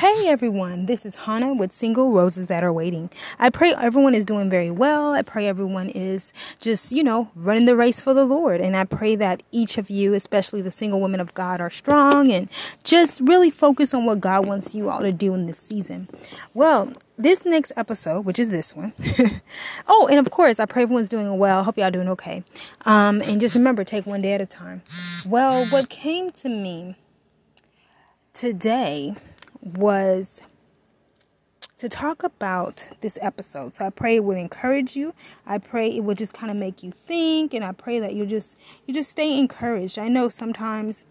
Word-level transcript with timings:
Hey 0.00 0.28
everyone, 0.28 0.86
this 0.86 1.04
is 1.04 1.14
Hannah 1.14 1.52
with 1.52 1.72
Single 1.72 2.10
Roses 2.10 2.46
That 2.46 2.64
Are 2.64 2.72
Waiting. 2.72 3.10
I 3.38 3.50
pray 3.50 3.74
everyone 3.74 4.14
is 4.14 4.24
doing 4.24 4.48
very 4.48 4.70
well. 4.70 5.12
I 5.12 5.20
pray 5.20 5.46
everyone 5.46 5.90
is 5.90 6.32
just, 6.58 6.90
you 6.90 7.04
know, 7.04 7.30
running 7.34 7.66
the 7.66 7.76
race 7.76 8.00
for 8.00 8.14
the 8.14 8.24
Lord. 8.24 8.62
And 8.62 8.78
I 8.78 8.84
pray 8.84 9.14
that 9.16 9.42
each 9.52 9.76
of 9.76 9.90
you, 9.90 10.14
especially 10.14 10.62
the 10.62 10.70
single 10.70 11.02
women 11.02 11.20
of 11.20 11.34
God, 11.34 11.60
are 11.60 11.68
strong 11.68 12.32
and 12.32 12.48
just 12.82 13.20
really 13.20 13.50
focus 13.50 13.92
on 13.92 14.06
what 14.06 14.20
God 14.20 14.46
wants 14.46 14.74
you 14.74 14.88
all 14.88 15.00
to 15.00 15.12
do 15.12 15.34
in 15.34 15.44
this 15.44 15.58
season. 15.58 16.08
Well, 16.54 16.94
this 17.18 17.44
next 17.44 17.70
episode, 17.76 18.24
which 18.24 18.38
is 18.38 18.48
this 18.48 18.74
one. 18.74 18.94
oh, 19.86 20.08
and 20.10 20.18
of 20.18 20.30
course, 20.30 20.58
I 20.58 20.64
pray 20.64 20.84
everyone's 20.84 21.10
doing 21.10 21.36
well. 21.36 21.62
Hope 21.62 21.76
y'all 21.76 21.90
doing 21.90 22.08
okay. 22.08 22.42
Um, 22.86 23.20
and 23.20 23.38
just 23.38 23.54
remember, 23.54 23.84
take 23.84 24.06
one 24.06 24.22
day 24.22 24.32
at 24.32 24.40
a 24.40 24.46
time. 24.46 24.80
Well, 25.26 25.66
what 25.66 25.90
came 25.90 26.30
to 26.30 26.48
me 26.48 26.96
today 28.32 29.14
was 29.62 30.42
to 31.78 31.88
talk 31.88 32.22
about 32.22 32.90
this 33.00 33.18
episode. 33.22 33.74
So 33.74 33.86
I 33.86 33.90
pray 33.90 34.16
it 34.16 34.24
would 34.24 34.36
encourage 34.36 34.96
you. 34.96 35.14
I 35.46 35.56
pray 35.56 35.88
it 35.88 36.04
would 36.04 36.18
just 36.18 36.34
kind 36.34 36.50
of 36.50 36.56
make 36.58 36.82
you 36.82 36.92
think 36.92 37.54
and 37.54 37.64
I 37.64 37.72
pray 37.72 37.98
that 38.00 38.12
you 38.12 38.26
just 38.26 38.58
you 38.86 38.92
just 38.92 39.10
stay 39.10 39.38
encouraged. 39.38 39.98
I 39.98 40.08
know 40.08 40.28
sometimes 40.28 41.06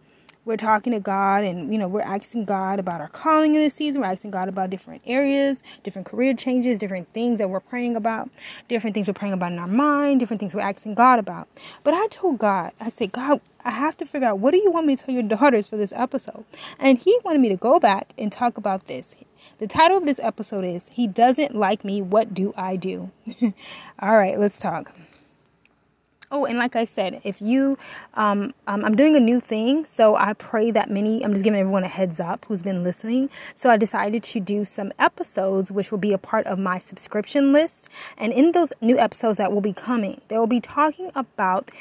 we're 0.50 0.58
talking 0.58 0.92
to 0.92 1.00
God 1.00 1.44
and 1.44 1.72
you 1.72 1.78
know 1.78 1.88
we're 1.88 2.02
asking 2.02 2.46
God 2.46 2.80
about 2.80 3.00
our 3.00 3.08
calling 3.08 3.54
in 3.54 3.62
this 3.62 3.76
season. 3.76 4.02
We're 4.02 4.08
asking 4.08 4.32
God 4.32 4.50
about 4.50 4.72
different 4.72 5.04
areas, 5.06 5.62
different 5.84 6.08
career 6.08 6.34
changes, 6.34 6.80
different 6.80 7.14
things 7.14 7.38
that 7.38 7.52
we're 7.52 7.60
praying 7.60 7.96
about, 7.96 8.32
different 8.68 8.96
things 8.96 9.08
we're 9.08 9.14
praying 9.14 9.34
about 9.34 9.52
in 9.52 9.60
our 9.60 9.68
mind, 9.68 10.20
different 10.20 10.40
things 10.40 10.56
we're 10.56 10.62
asking 10.62 10.96
God 10.96 11.20
about. 11.20 11.48
But 11.84 11.94
I 11.94 12.08
told 12.08 12.40
God, 12.40 12.72
I 12.82 12.90
said, 12.90 13.12
God, 13.12 13.42
I 13.64 13.70
have 13.70 13.96
to 13.98 14.06
figure 14.06 14.28
out 14.28 14.40
what 14.40 14.52
do 14.52 14.58
you 14.58 14.72
want 14.72 14.88
me 14.88 14.96
to 14.96 15.06
tell 15.06 15.14
your 15.14 15.24
daughters 15.38 15.68
for 15.68 15.78
this 15.78 15.94
episode? 15.94 16.44
And 16.80 16.98
he 16.98 17.16
wanted 17.24 17.42
me 17.42 17.50
to 17.50 17.56
go 17.56 17.80
back 17.80 18.14
and 18.18 18.32
talk 18.32 18.58
about 18.58 18.88
this. 18.88 19.16
The 19.60 19.68
title 19.68 19.98
of 19.98 20.06
this 20.06 20.20
episode 20.20 20.66
is 20.66 20.90
He 20.94 21.06
Doesn't 21.06 21.56
Like 21.56 21.86
Me, 21.86 22.02
What 22.02 22.34
Do 22.34 22.54
I 22.58 22.76
Do? 22.76 23.12
All 24.00 24.18
right, 24.18 24.40
let's 24.40 24.60
talk. 24.60 24.92
Oh, 26.32 26.46
and 26.46 26.60
like 26.60 26.76
I 26.76 26.84
said, 26.84 27.22
if 27.24 27.42
you, 27.42 27.76
um, 28.14 28.54
um, 28.68 28.86
I'm 28.86 28.96
doing 28.96 29.16
a 29.16 29.20
new 29.20 29.40
thing, 29.40 29.84
so 29.86 30.16
I 30.16 30.34
pray 30.34 30.70
that 30.70 30.88
many, 30.88 31.26
I'm 31.26 31.34
just 31.34 31.44
giving 31.44 31.60
everyone 31.60 31.84
a 31.84 31.88
heads 31.88 32.20
up 32.20 32.46
who's 32.48 32.62
been 32.62 32.84
listening. 32.84 33.32
So 33.56 33.72
I 33.72 33.78
decided 33.78 34.22
to 34.22 34.40
do 34.40 34.64
some 34.64 34.92
episodes, 35.00 35.72
which 35.72 35.90
will 35.90 35.98
be 35.98 36.14
a 36.14 36.20
part 36.20 36.46
of 36.46 36.60
my 36.60 36.78
subscription 36.78 37.52
list. 37.52 37.90
And 38.16 38.32
in 38.32 38.52
those 38.52 38.74
new 38.80 39.00
episodes 39.00 39.40
that 39.40 39.52
will 39.52 39.62
be 39.62 39.74
coming, 39.74 40.22
they 40.28 40.38
will 40.38 40.46
be 40.46 40.62
talking 40.62 41.10
about 41.16 41.72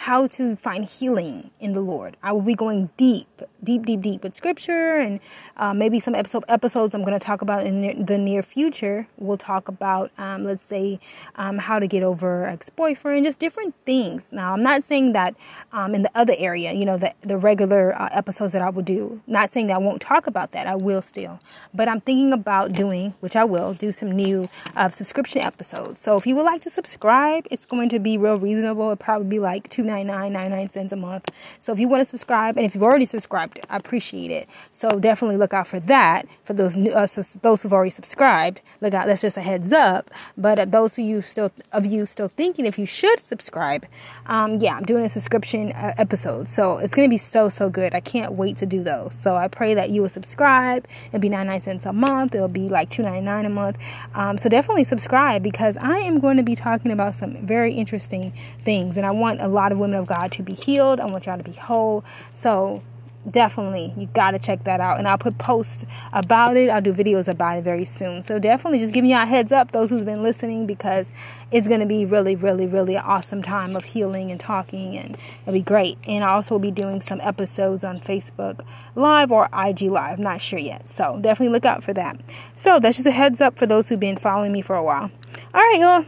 how 0.00 0.26
to 0.26 0.54
find 0.56 0.84
healing 0.84 1.50
in 1.58 1.72
the 1.72 1.80
Lord. 1.80 2.18
I 2.22 2.30
will 2.30 2.42
be 2.42 2.54
going 2.54 2.90
deep, 2.98 3.40
deep, 3.64 3.86
deep, 3.86 4.02
deep 4.02 4.22
with 4.22 4.34
scripture 4.34 4.98
and 4.98 5.20
uh, 5.56 5.72
maybe 5.72 6.00
some 6.00 6.14
episode, 6.14 6.44
episodes 6.48 6.94
I'm 6.94 7.00
going 7.00 7.18
to 7.18 7.18
talk 7.18 7.40
about 7.40 7.66
in 7.66 8.04
the 8.04 8.18
near 8.18 8.42
future. 8.42 9.08
We'll 9.16 9.38
talk 9.38 9.68
about, 9.68 10.10
um, 10.18 10.44
let's 10.44 10.62
say, 10.62 11.00
um, 11.36 11.56
how 11.58 11.78
to 11.78 11.86
get 11.86 12.02
over 12.02 12.44
ex 12.44 12.68
boyfriend, 12.68 13.24
just 13.24 13.38
different 13.38 13.74
things. 13.86 14.32
Now, 14.32 14.52
I'm 14.52 14.62
not 14.62 14.84
saying 14.84 15.14
that 15.14 15.34
um, 15.72 15.94
in 15.94 16.02
the 16.02 16.10
other 16.14 16.34
area, 16.36 16.72
you 16.74 16.84
know, 16.84 16.98
the, 16.98 17.14
the 17.22 17.38
regular 17.38 17.98
uh, 17.98 18.10
episodes 18.12 18.52
that 18.52 18.60
I 18.60 18.68
will 18.68 18.82
do, 18.82 19.22
not 19.26 19.50
saying 19.50 19.68
that 19.68 19.76
I 19.76 19.78
won't 19.78 20.02
talk 20.02 20.26
about 20.26 20.52
that. 20.52 20.66
I 20.66 20.76
will 20.76 21.00
still. 21.00 21.40
But 21.72 21.88
I'm 21.88 22.02
thinking 22.02 22.34
about 22.34 22.72
doing, 22.72 23.14
which 23.20 23.34
I 23.34 23.44
will, 23.44 23.72
do 23.72 23.90
some 23.92 24.12
new 24.12 24.50
uh, 24.76 24.90
subscription 24.90 25.40
episodes. 25.40 26.02
So 26.02 26.18
if 26.18 26.26
you 26.26 26.36
would 26.36 26.44
like 26.44 26.60
to 26.60 26.70
subscribe, 26.70 27.46
it's 27.50 27.64
going 27.64 27.88
to 27.88 27.98
be 27.98 28.18
real 28.18 28.38
reasonable. 28.38 28.84
It'll 28.84 28.96
probably 28.96 29.28
be 29.28 29.38
like 29.38 29.70
two 29.70 29.85
99 29.86 30.32
99 30.32 30.68
cents 30.68 30.92
a 30.92 30.96
month. 30.96 31.30
So 31.60 31.72
if 31.72 31.78
you 31.78 31.88
want 31.88 32.00
to 32.00 32.04
subscribe, 32.04 32.56
and 32.56 32.66
if 32.66 32.74
you've 32.74 32.84
already 32.84 33.06
subscribed, 33.06 33.60
I 33.70 33.76
appreciate 33.76 34.30
it. 34.30 34.48
So 34.72 34.88
definitely 34.98 35.36
look 35.36 35.54
out 35.54 35.66
for 35.66 35.80
that. 35.80 36.26
For 36.44 36.52
those 36.52 36.76
new, 36.76 36.92
uh, 36.92 37.06
those 37.42 37.62
who've 37.62 37.72
already 37.72 37.90
subscribed, 37.90 38.60
look 38.80 38.94
out. 38.94 39.06
That's 39.06 39.22
just 39.22 39.36
a 39.36 39.42
heads 39.42 39.72
up. 39.72 40.10
But 40.36 40.58
uh, 40.58 40.64
those 40.64 40.98
of 40.98 41.04
you 41.04 41.22
still 41.22 41.50
of 41.72 41.86
you 41.86 42.06
still 42.06 42.28
thinking 42.28 42.66
if 42.66 42.78
you 42.78 42.86
should 42.86 43.20
subscribe, 43.20 43.86
um, 44.26 44.58
yeah, 44.58 44.76
I'm 44.76 44.84
doing 44.84 45.04
a 45.04 45.08
subscription 45.08 45.72
uh, 45.72 45.94
episode. 45.98 46.48
So 46.48 46.78
it's 46.78 46.94
gonna 46.94 47.08
be 47.08 47.16
so 47.16 47.48
so 47.48 47.70
good. 47.70 47.94
I 47.94 48.00
can't 48.00 48.32
wait 48.32 48.56
to 48.58 48.66
do 48.66 48.82
those. 48.82 49.14
So 49.14 49.36
I 49.36 49.48
pray 49.48 49.74
that 49.74 49.90
you 49.90 50.02
will 50.02 50.08
subscribe. 50.08 50.86
It'll 51.08 51.20
be 51.20 51.28
99 51.28 51.60
cents 51.60 51.86
a 51.86 51.92
month. 51.92 52.34
It'll 52.34 52.48
be 52.48 52.68
like 52.68 52.90
2.99 52.90 53.46
a 53.46 53.48
month. 53.48 53.78
Um, 54.14 54.38
so 54.38 54.48
definitely 54.48 54.84
subscribe 54.84 55.42
because 55.42 55.76
I 55.78 55.98
am 55.98 56.20
going 56.20 56.36
to 56.36 56.42
be 56.42 56.54
talking 56.54 56.90
about 56.90 57.14
some 57.14 57.46
very 57.46 57.74
interesting 57.74 58.32
things, 58.64 58.96
and 58.96 59.06
I 59.06 59.10
want 59.10 59.40
a 59.40 59.48
lot 59.48 59.72
of 59.72 59.75
women 59.78 59.98
of 59.98 60.06
God 60.06 60.32
to 60.32 60.42
be 60.42 60.54
healed. 60.54 61.00
I 61.00 61.06
want 61.06 61.26
y'all 61.26 61.38
to 61.38 61.44
be 61.44 61.52
whole. 61.52 62.04
So 62.34 62.82
definitely 63.30 63.92
you 63.96 64.06
got 64.06 64.32
to 64.32 64.38
check 64.38 64.64
that 64.64 64.80
out. 64.80 64.98
And 64.98 65.08
i'll 65.08 65.18
put 65.18 65.38
posts 65.38 65.84
about 66.12 66.56
it. 66.56 66.68
I'll 66.70 66.80
do 66.80 66.92
videos 66.92 67.28
about 67.28 67.58
it 67.58 67.62
very 67.62 67.84
soon. 67.84 68.22
So 68.22 68.38
definitely 68.38 68.78
just 68.78 68.94
giving 68.94 69.10
y'all 69.10 69.22
a 69.22 69.26
heads 69.26 69.52
up 69.52 69.72
those 69.72 69.90
who's 69.90 70.04
been 70.04 70.22
listening 70.22 70.66
because 70.66 71.10
it's 71.50 71.68
to 71.68 71.86
be 71.86 72.04
really 72.04 72.36
really 72.36 72.66
really 72.66 72.96
awesome 72.96 73.42
time 73.42 73.76
of 73.76 73.84
healing 73.84 74.30
and 74.30 74.40
talking 74.40 74.96
and 74.96 75.16
it'll 75.42 75.52
be 75.52 75.62
great. 75.62 75.98
And 76.06 76.24
i'll 76.24 76.36
also 76.36 76.58
be 76.58 76.70
doing 76.70 77.00
some 77.00 77.20
episodes 77.20 77.84
on 77.84 78.00
facebook 78.00 78.64
live 78.94 79.30
or 79.32 79.48
ig 79.66 79.82
live. 79.82 80.18
Not 80.18 80.40
sure 80.40 80.58
yet. 80.58 80.88
So 80.88 81.18
definitely 81.20 81.52
look 81.52 81.64
out 81.64 81.82
for 81.82 81.92
that. 81.94 82.20
So 82.54 82.78
that's 82.78 82.98
just 82.98 83.06
a 83.06 83.12
heads 83.12 83.40
up 83.40 83.58
for 83.58 83.66
those 83.66 83.88
who've 83.88 84.00
been 84.00 84.16
following 84.16 84.52
me 84.52 84.62
for 84.62 84.76
a 84.76 84.82
while. 84.82 85.10
All 85.54 85.60
right 85.60 85.78
y'all. 85.80 86.04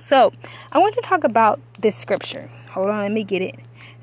So 0.00 0.32
i 0.72 0.78
want 0.78 0.94
to 0.94 1.02
talk 1.02 1.24
about 1.24 1.60
this 1.80 1.96
scripture 1.96 2.50
Hold 2.78 2.90
on, 2.90 3.00
let 3.00 3.10
me 3.10 3.24
get 3.24 3.42
it. 3.42 3.56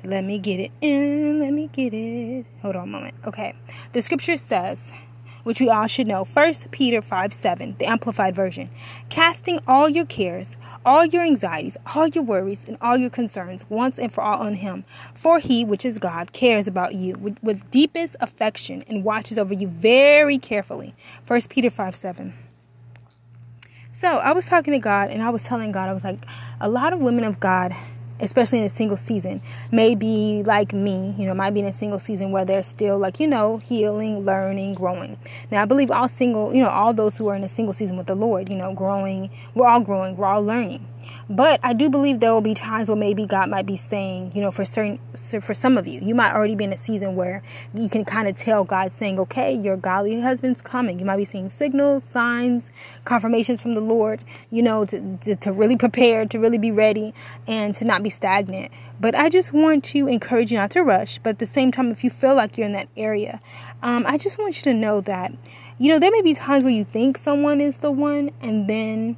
Let 0.04 0.22
me 0.22 0.38
get 0.38 0.60
it 0.60 0.70
in. 0.82 1.40
Let 1.40 1.54
me 1.54 1.70
get 1.72 1.94
it. 1.94 2.44
Hold 2.60 2.76
on 2.76 2.82
a 2.82 2.86
moment. 2.86 3.14
Okay. 3.24 3.54
The 3.94 4.02
scripture 4.02 4.36
says, 4.36 4.92
which 5.44 5.62
we 5.62 5.70
all 5.70 5.86
should 5.86 6.06
know, 6.06 6.24
1 6.24 6.52
Peter 6.72 7.00
5 7.00 7.32
7, 7.32 7.76
the 7.78 7.86
Amplified 7.86 8.34
Version. 8.34 8.68
Casting 9.08 9.60
all 9.66 9.88
your 9.88 10.04
cares, 10.04 10.58
all 10.84 11.06
your 11.06 11.22
anxieties, 11.22 11.78
all 11.94 12.08
your 12.08 12.22
worries, 12.22 12.66
and 12.68 12.76
all 12.82 12.98
your 12.98 13.08
concerns 13.08 13.64
once 13.70 13.98
and 13.98 14.12
for 14.12 14.20
all 14.20 14.42
on 14.42 14.56
Him. 14.56 14.84
For 15.14 15.38
He, 15.38 15.64
which 15.64 15.86
is 15.86 15.98
God, 15.98 16.34
cares 16.34 16.68
about 16.68 16.94
you 16.94 17.14
with, 17.14 17.42
with 17.42 17.70
deepest 17.70 18.16
affection 18.20 18.82
and 18.88 19.04
watches 19.04 19.38
over 19.38 19.54
you 19.54 19.68
very 19.68 20.36
carefully. 20.36 20.94
1 21.26 21.40
Peter 21.48 21.70
5 21.70 21.96
7. 21.96 22.34
So 23.94 24.18
I 24.18 24.32
was 24.32 24.46
talking 24.46 24.74
to 24.74 24.78
God 24.78 25.08
and 25.08 25.22
I 25.22 25.30
was 25.30 25.44
telling 25.44 25.72
God, 25.72 25.88
I 25.88 25.94
was 25.94 26.04
like, 26.04 26.18
a 26.60 26.68
lot 26.68 26.92
of 26.92 26.98
women 26.98 27.24
of 27.24 27.40
God 27.40 27.74
especially 28.20 28.58
in 28.58 28.64
a 28.64 28.68
single 28.68 28.96
season, 28.96 29.40
maybe 29.70 30.42
like 30.44 30.72
me, 30.72 31.14
you 31.18 31.26
know, 31.26 31.34
might 31.34 31.50
be 31.50 31.60
in 31.60 31.66
a 31.66 31.72
single 31.72 31.98
season 31.98 32.32
where 32.32 32.44
they're 32.44 32.62
still 32.62 32.98
like, 32.98 33.20
you 33.20 33.26
know, 33.26 33.58
healing, 33.58 34.24
learning, 34.24 34.74
growing. 34.74 35.18
Now, 35.50 35.62
I 35.62 35.64
believe 35.64 35.90
all 35.90 36.08
single, 36.08 36.54
you 36.54 36.62
know, 36.62 36.70
all 36.70 36.92
those 36.94 37.18
who 37.18 37.28
are 37.28 37.34
in 37.34 37.44
a 37.44 37.48
single 37.48 37.74
season 37.74 37.96
with 37.96 38.06
the 38.06 38.14
Lord, 38.14 38.48
you 38.48 38.56
know, 38.56 38.74
growing, 38.74 39.30
we're 39.54 39.68
all 39.68 39.80
growing, 39.80 40.16
we're 40.16 40.26
all 40.26 40.42
learning. 40.42 40.86
But 41.28 41.60
I 41.62 41.72
do 41.72 41.90
believe 41.90 42.20
there 42.20 42.32
will 42.32 42.40
be 42.40 42.54
times 42.54 42.88
where 42.88 42.96
maybe 42.96 43.26
God 43.26 43.50
might 43.50 43.66
be 43.66 43.76
saying, 43.76 44.32
you 44.34 44.40
know, 44.40 44.50
for 44.50 44.64
certain, 44.64 44.98
for 45.40 45.54
some 45.54 45.76
of 45.76 45.86
you, 45.86 46.00
you 46.00 46.14
might 46.14 46.32
already 46.32 46.54
be 46.54 46.64
in 46.64 46.72
a 46.72 46.78
season 46.78 47.16
where 47.16 47.42
you 47.74 47.88
can 47.88 48.04
kind 48.04 48.28
of 48.28 48.36
tell 48.36 48.64
God 48.64 48.92
saying, 48.92 49.18
okay, 49.18 49.52
your 49.52 49.76
godly 49.76 50.20
husband's 50.20 50.62
coming. 50.62 50.98
You 50.98 51.04
might 51.04 51.16
be 51.16 51.24
seeing 51.24 51.50
signals, 51.50 52.04
signs, 52.04 52.70
confirmations 53.04 53.60
from 53.60 53.74
the 53.74 53.80
Lord, 53.80 54.22
you 54.50 54.62
know, 54.62 54.84
to, 54.84 55.16
to, 55.18 55.36
to 55.36 55.52
really 55.52 55.76
prepare, 55.76 56.26
to 56.26 56.38
really 56.38 56.58
be 56.58 56.70
ready, 56.70 57.12
and 57.46 57.74
to 57.74 57.84
not 57.84 58.02
be 58.02 58.10
stagnant. 58.10 58.70
But 59.00 59.14
I 59.14 59.28
just 59.28 59.52
want 59.52 59.84
to 59.86 60.06
encourage 60.06 60.52
you 60.52 60.58
not 60.58 60.70
to 60.72 60.82
rush. 60.82 61.18
But 61.18 61.30
at 61.30 61.38
the 61.38 61.46
same 61.46 61.72
time, 61.72 61.90
if 61.90 62.04
you 62.04 62.10
feel 62.10 62.34
like 62.34 62.56
you're 62.56 62.66
in 62.66 62.72
that 62.72 62.88
area, 62.96 63.40
um, 63.82 64.04
I 64.06 64.16
just 64.16 64.38
want 64.38 64.56
you 64.56 64.62
to 64.72 64.74
know 64.74 65.00
that, 65.00 65.32
you 65.78 65.92
know, 65.92 65.98
there 65.98 66.10
may 66.10 66.22
be 66.22 66.34
times 66.34 66.64
where 66.64 66.72
you 66.72 66.84
think 66.84 67.18
someone 67.18 67.60
is 67.60 67.78
the 67.78 67.90
one, 67.90 68.30
and 68.40 68.68
then 68.68 69.16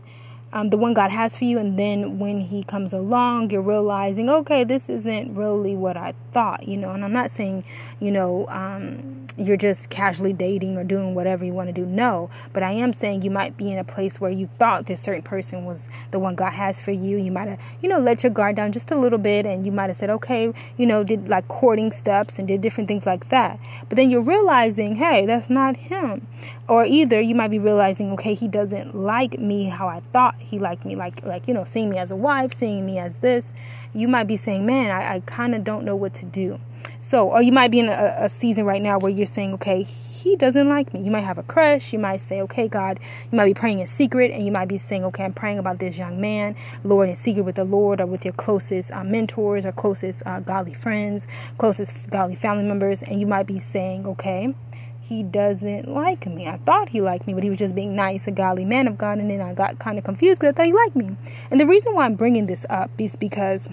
um, 0.53 0.71
the 0.71 0.77
one 0.77 0.95
God 0.95 1.11
has 1.11 1.37
for 1.37 1.45
you. 1.45 1.59
And 1.59 1.79
then 1.79 2.19
when 2.19 2.41
He 2.41 2.65
comes 2.65 2.93
along, 2.93 3.51
you're 3.51 3.63
realizing, 3.63 4.29
okay, 4.29 4.65
this 4.65 4.89
isn't 4.89 5.35
really 5.35 5.77
what 5.77 5.97
I 5.97 6.15
thought, 6.33 6.69
you 6.69 6.77
know. 6.77 6.91
And 6.91 7.05
I'm 7.05 7.13
not 7.13 7.31
saying, 7.31 7.65
you 8.01 8.11
know, 8.11 8.47
um, 8.49 9.28
you're 9.39 9.57
just 9.57 9.89
casually 9.89 10.33
dating 10.33 10.77
or 10.77 10.85
doing 10.85 11.15
whatever 11.15 11.45
you 11.45 11.53
want 11.53 11.69
to 11.69 11.73
do. 11.73 11.87
No, 11.87 12.31
but 12.53 12.63
I 12.63 12.73
am 12.73 12.93
saying 12.93 13.23
you 13.23 13.31
might 13.31 13.57
be 13.57 13.71
in 13.71 13.79
a 13.79 13.85
place 13.85 14.21
where 14.21 14.31
you 14.31 14.49
thought 14.59 14.87
this 14.87 15.01
certain 15.01 15.23
person 15.23 15.65
was 15.65 15.89
the 16.11 16.19
one 16.19 16.35
God 16.35 16.53
has 16.53 16.81
for 16.81 16.91
you. 16.91 17.17
You 17.17 17.31
might 17.31 17.49
have, 17.49 17.61
you 17.81 17.89
know, 17.89 17.99
let 17.99 18.23
your 18.23 18.31
guard 18.31 18.57
down 18.57 18.73
just 18.73 18.91
a 18.91 18.97
little 18.97 19.19
bit 19.19 19.47
and 19.47 19.65
you 19.65 19.73
might 19.73 19.89
have 19.89 19.97
said, 19.97 20.11
okay, 20.11 20.53
you 20.77 20.87
know, 20.87 21.05
did 21.05 21.29
like 21.29 21.47
courting 21.49 21.93
steps 21.93 22.39
and 22.39 22.49
did 22.49 22.61
different 22.61 22.89
things 22.89 23.07
like 23.07 23.29
that. 23.29 23.59
But 23.89 23.97
then 23.97 24.11
you're 24.11 24.21
realizing, 24.21 24.97
hey, 24.97 25.27
that's 25.27 25.49
not 25.49 25.77
him. 25.77 26.27
Or 26.69 26.85
either 26.85 27.21
you 27.21 27.35
might 27.35 27.49
be 27.49 27.59
realizing, 27.59 28.13
okay, 28.13 28.35
he 28.35 28.49
doesn't 28.49 28.95
like 28.95 29.39
me 29.39 29.65
how 29.65 29.89
I 29.89 30.01
thought 30.01 30.35
he 30.39 30.59
liked 30.59 30.85
me, 30.85 30.97
like, 30.97 31.25
like, 31.25 31.49
you 31.49 31.55
know, 31.55 31.65
seeing 31.65 31.91
me 31.91 31.99
as 31.99 32.11
a 32.11 32.17
wife, 32.17 32.53
seeing 32.53 32.85
me 32.85 32.99
as 32.99 33.19
this. 33.19 33.53
You 33.95 34.09
might 34.09 34.25
be 34.25 34.37
saying, 34.37 34.67
man, 34.67 34.91
I, 34.91 35.17
I 35.17 35.21
kind 35.21 35.55
of 35.55 35.65
don't 35.65 35.85
know 35.85 35.97
what 35.97 36.15
to 36.15 36.27
do. 36.27 36.61
So, 37.01 37.29
or 37.29 37.43
you 37.43 37.53
might 37.53 37.71
be 37.71 37.79
in 37.79 37.89
a, 37.89 38.15
a 38.19 38.29
season 38.29 38.65
right 38.65 38.83
now 38.83 38.99
where 38.99 39.11
you're 39.11 39.27
saying, 39.27 39.55
okay, 39.55 39.83
he 39.83 40.37
doesn't 40.37 40.69
like 40.69 40.93
me. 40.93 41.01
You 41.01 41.11
might 41.11 41.21
have 41.21 41.39
a 41.39 41.43
crush. 41.43 41.93
You 41.93 41.99
might 41.99 42.21
say, 42.21 42.41
okay, 42.43 42.69
God, 42.69 42.99
you 43.31 43.37
might 43.37 43.47
be 43.47 43.55
praying 43.55 43.79
in 43.79 43.87
secret 43.87 44.31
and 44.33 44.45
you 44.45 44.53
might 44.53 44.69
be 44.69 44.79
saying, 44.79 45.05
okay, 45.07 45.25
I'm 45.25 45.33
praying 45.33 45.59
about 45.59 45.79
this 45.79 45.97
young 45.97 46.21
man, 46.21 46.57
Lord, 46.83 47.09
in 47.09 47.17
secret 47.17 47.43
with 47.43 47.55
the 47.55 47.65
Lord 47.65 48.01
or 48.01 48.07
with 48.07 48.25
your 48.25 48.35
closest 48.35 48.93
uh, 48.93 49.05
mentors 49.05 49.65
or 49.65 49.73
closest 49.73 50.23
uh, 50.27 50.41
godly 50.41 50.75
friends, 50.75 51.27
closest 51.57 52.11
godly 52.11 52.35
family 52.35 52.65
members. 52.65 53.03
And 53.03 53.21
you 53.21 53.27
might 53.27 53.47
be 53.47 53.59
saying, 53.59 54.07
okay, 54.07 54.55
he 55.01 55.23
doesn't 55.23 55.89
like 55.89 56.27
me. 56.27 56.49
I 56.49 56.59
thought 56.59 56.91
he 56.91 57.01
liked 57.01 57.27
me, 57.27 57.33
but 57.33 57.43
he 57.43 57.49
was 57.49 57.59
just 57.59 57.75
being 57.75 57.97
nice, 57.97 58.27
a 58.27 58.31
godly 58.31 58.65
man 58.65 58.87
of 58.87 58.99
God. 58.99 59.19
And 59.19 59.31
then 59.31 59.41
I 59.41 59.55
got 59.55 59.79
kind 59.79 59.97
of 59.97 60.05
confused 60.05 60.41
because 60.41 60.53
I 60.53 60.57
thought 60.57 60.67
he 60.67 60.73
liked 60.73 60.97
me. 60.97 61.17
And 61.51 61.59
the 61.59 61.67
reason 61.67 61.95
why 61.95 62.05
I'm 62.05 62.15
bringing 62.15 62.47
this 62.47 62.67
up 62.69 62.91
is 62.99 63.17
because 63.17 63.71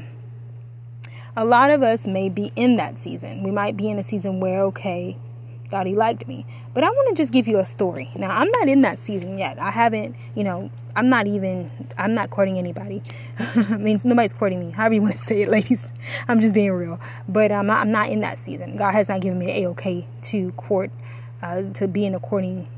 a 1.35 1.45
lot 1.45 1.71
of 1.71 1.83
us 1.83 2.07
may 2.07 2.29
be 2.29 2.51
in 2.55 2.77
that 2.77 2.97
season. 2.97 3.43
We 3.43 3.51
might 3.51 3.75
be 3.75 3.89
in 3.89 3.99
a 3.99 4.03
season 4.03 4.39
where, 4.39 4.61
okay, 4.63 5.17
God, 5.69 5.87
he 5.87 5.95
liked 5.95 6.27
me. 6.27 6.45
But 6.73 6.83
I 6.83 6.89
want 6.89 7.15
to 7.15 7.21
just 7.21 7.33
give 7.33 7.47
you 7.47 7.59
a 7.59 7.65
story. 7.65 8.09
Now, 8.15 8.29
I'm 8.29 8.49
not 8.51 8.69
in 8.69 8.81
that 8.81 9.01
season 9.01 9.37
yet. 9.37 9.59
I 9.59 9.71
haven't, 9.71 10.15
you 10.35 10.43
know, 10.43 10.69
I'm 10.95 11.09
not 11.09 11.27
even, 11.27 11.71
I'm 11.97 12.13
not 12.13 12.29
courting 12.29 12.57
anybody. 12.57 13.03
I 13.39 13.77
mean, 13.77 13.99
nobody's 14.03 14.33
courting 14.33 14.59
me. 14.59 14.71
However 14.71 14.95
you 14.95 15.01
want 15.01 15.13
to 15.13 15.17
say 15.17 15.41
it, 15.41 15.49
ladies. 15.49 15.91
I'm 16.27 16.39
just 16.39 16.53
being 16.53 16.71
real. 16.71 16.99
But 17.27 17.51
um, 17.51 17.69
I'm 17.69 17.91
not 17.91 18.09
in 18.09 18.21
that 18.21 18.39
season. 18.39 18.77
God 18.77 18.93
has 18.93 19.09
not 19.09 19.21
given 19.21 19.39
me 19.39 19.63
a 19.63 19.69
okay 19.69 20.07
to 20.23 20.51
court, 20.53 20.91
uh, 21.41 21.63
to 21.73 21.87
be 21.87 22.05
in 22.05 22.15
a 22.15 22.19
courting, 22.19 22.69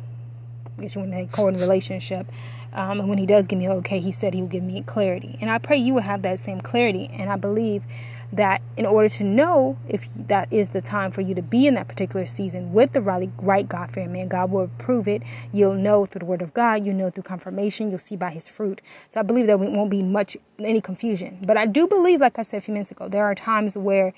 I 0.78 0.82
guess 0.82 0.96
you 0.96 1.02
want 1.02 1.12
to 1.14 1.18
say, 1.20 1.30
courting 1.32 1.60
relationship. 1.60 2.32
Um, 2.74 3.00
and 3.00 3.10
when 3.10 3.18
he 3.18 3.26
does 3.26 3.48
give 3.48 3.60
me 3.60 3.70
okay, 3.70 4.00
he 4.00 4.12
said 4.12 4.34
he 4.34 4.42
will 4.42 4.50
give 4.50 4.64
me 4.64 4.82
clarity. 4.82 5.38
And 5.42 5.50
I 5.50 5.58
pray 5.58 5.78
you 5.78 5.94
will 5.94 6.02
have 6.02 6.22
that 6.24 6.40
same 6.40 6.62
clarity. 6.62 7.10
And 7.12 7.30
I 7.30 7.36
believe 7.36 7.84
that 8.32 8.62
in 8.76 8.86
order 8.86 9.08
to 9.08 9.24
know 9.24 9.78
if 9.88 10.08
that 10.16 10.52
is 10.52 10.72
the 10.72 10.82
time 10.82 11.12
for 11.12 11.22
you 11.22 11.34
to 11.34 11.42
be 11.42 11.66
in 11.66 11.76
that 11.76 11.88
particular 11.88 12.26
season 12.26 12.74
with 12.74 12.94
the 12.94 13.02
right, 13.02 13.70
God 13.70 13.92
fearing 13.92 14.12
man, 14.12 14.28
God 14.28 14.52
will 14.52 14.64
approve 14.64 15.08
it. 15.08 15.24
You'll 15.54 15.76
know 15.76 16.06
through 16.06 16.20
the 16.20 16.26
word 16.26 16.42
of 16.42 16.54
God, 16.54 16.86
you 16.86 16.94
know 16.94 17.10
through 17.10 17.24
confirmation, 17.24 17.90
you'll 17.90 18.00
see 18.00 18.18
by 18.18 18.32
his 18.32 18.50
fruit. 18.50 18.82
So 19.10 19.20
I 19.20 19.24
believe 19.24 19.48
that 19.48 19.60
we 19.60 19.70
won't 19.70 19.90
be 19.90 20.04
much 20.04 20.36
any 20.60 20.82
confusion. 20.82 21.40
But 21.46 21.58
I 21.58 21.66
do 21.66 21.88
believe, 21.88 22.22
like 22.22 22.38
I 22.38 22.44
said 22.44 22.58
a 22.58 22.62
few 22.62 22.74
minutes 22.74 22.92
ago, 22.92 23.08
there 23.08 23.24
are 23.24 23.36
times 23.36 23.78
where 23.78 24.14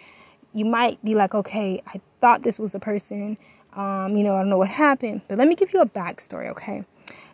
you 0.53 0.65
might 0.65 1.03
be 1.05 1.13
like, 1.13 1.35
okay, 1.35 1.81
I 1.87 2.01
thought 2.21 2.43
this 2.43 2.59
was 2.59 2.73
a 2.73 2.79
person. 2.79 3.37
Um, 3.73 4.17
you 4.17 4.23
know, 4.23 4.35
I 4.35 4.39
don't 4.39 4.49
know 4.49 4.57
what 4.57 4.69
happened. 4.69 5.21
But 5.27 5.37
let 5.37 5.47
me 5.47 5.55
give 5.55 5.73
you 5.73 5.81
a 5.81 5.85
backstory, 5.85 6.49
okay? 6.49 6.83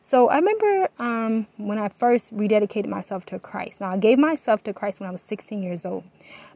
So 0.05 0.29
I 0.29 0.35
remember 0.35 0.87
um, 0.99 1.47
when 1.57 1.79
I 1.79 1.89
first 1.89 2.31
rededicated 2.37 2.85
myself 2.85 3.25
to 3.25 3.39
Christ. 3.39 3.81
Now 3.81 3.89
I 3.89 3.97
gave 3.97 4.19
myself 4.19 4.61
to 4.65 4.71
Christ 4.71 4.99
when 4.99 5.09
I 5.09 5.11
was 5.11 5.23
16 5.23 5.63
years 5.63 5.83
old, 5.83 6.03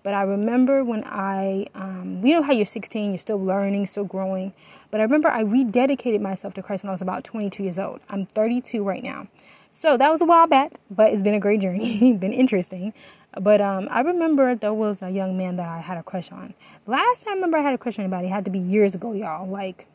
but 0.03 0.13
I 0.13 0.21
remember 0.21 0.83
when 0.83 1.03
I, 1.03 1.65
um, 1.73 2.21
you 2.23 2.35
know 2.35 2.43
how 2.43 2.51
you're 2.51 2.63
16, 2.63 3.09
you're 3.09 3.17
still 3.17 3.43
learning, 3.43 3.87
still 3.87 4.03
growing. 4.03 4.53
But 4.91 4.99
I 4.99 5.03
remember 5.03 5.29
I 5.29 5.43
rededicated 5.43 6.21
myself 6.21 6.53
to 6.53 6.61
Christ 6.61 6.83
when 6.83 6.89
I 6.89 6.91
was 6.91 7.01
about 7.01 7.23
22 7.23 7.63
years 7.63 7.79
old. 7.79 8.01
I'm 8.07 8.27
32 8.27 8.83
right 8.83 9.01
now. 9.01 9.29
So 9.71 9.97
that 9.97 10.11
was 10.11 10.21
a 10.21 10.25
while 10.25 10.45
back, 10.45 10.73
but 10.91 11.11
it's 11.11 11.23
been 11.23 11.33
a 11.33 11.39
great 11.39 11.59
journey, 11.59 12.13
been 12.19 12.33
interesting. 12.33 12.93
But 13.41 13.61
um, 13.61 13.87
I 13.89 14.01
remember 14.01 14.53
there 14.53 14.75
was 14.75 15.01
a 15.01 15.09
young 15.09 15.35
man 15.39 15.55
that 15.55 15.67
I 15.67 15.79
had 15.79 15.97
a 15.97 16.03
crush 16.03 16.31
on. 16.31 16.53
Last 16.85 17.23
time 17.23 17.31
I 17.31 17.35
remember 17.37 17.57
I 17.57 17.63
had 17.63 17.73
a 17.73 17.79
crush 17.79 17.97
on 17.97 18.05
anybody 18.05 18.27
had 18.27 18.45
to 18.45 18.51
be 18.51 18.59
years 18.59 18.93
ago, 18.93 19.13
y'all. 19.13 19.49
Like 19.49 19.87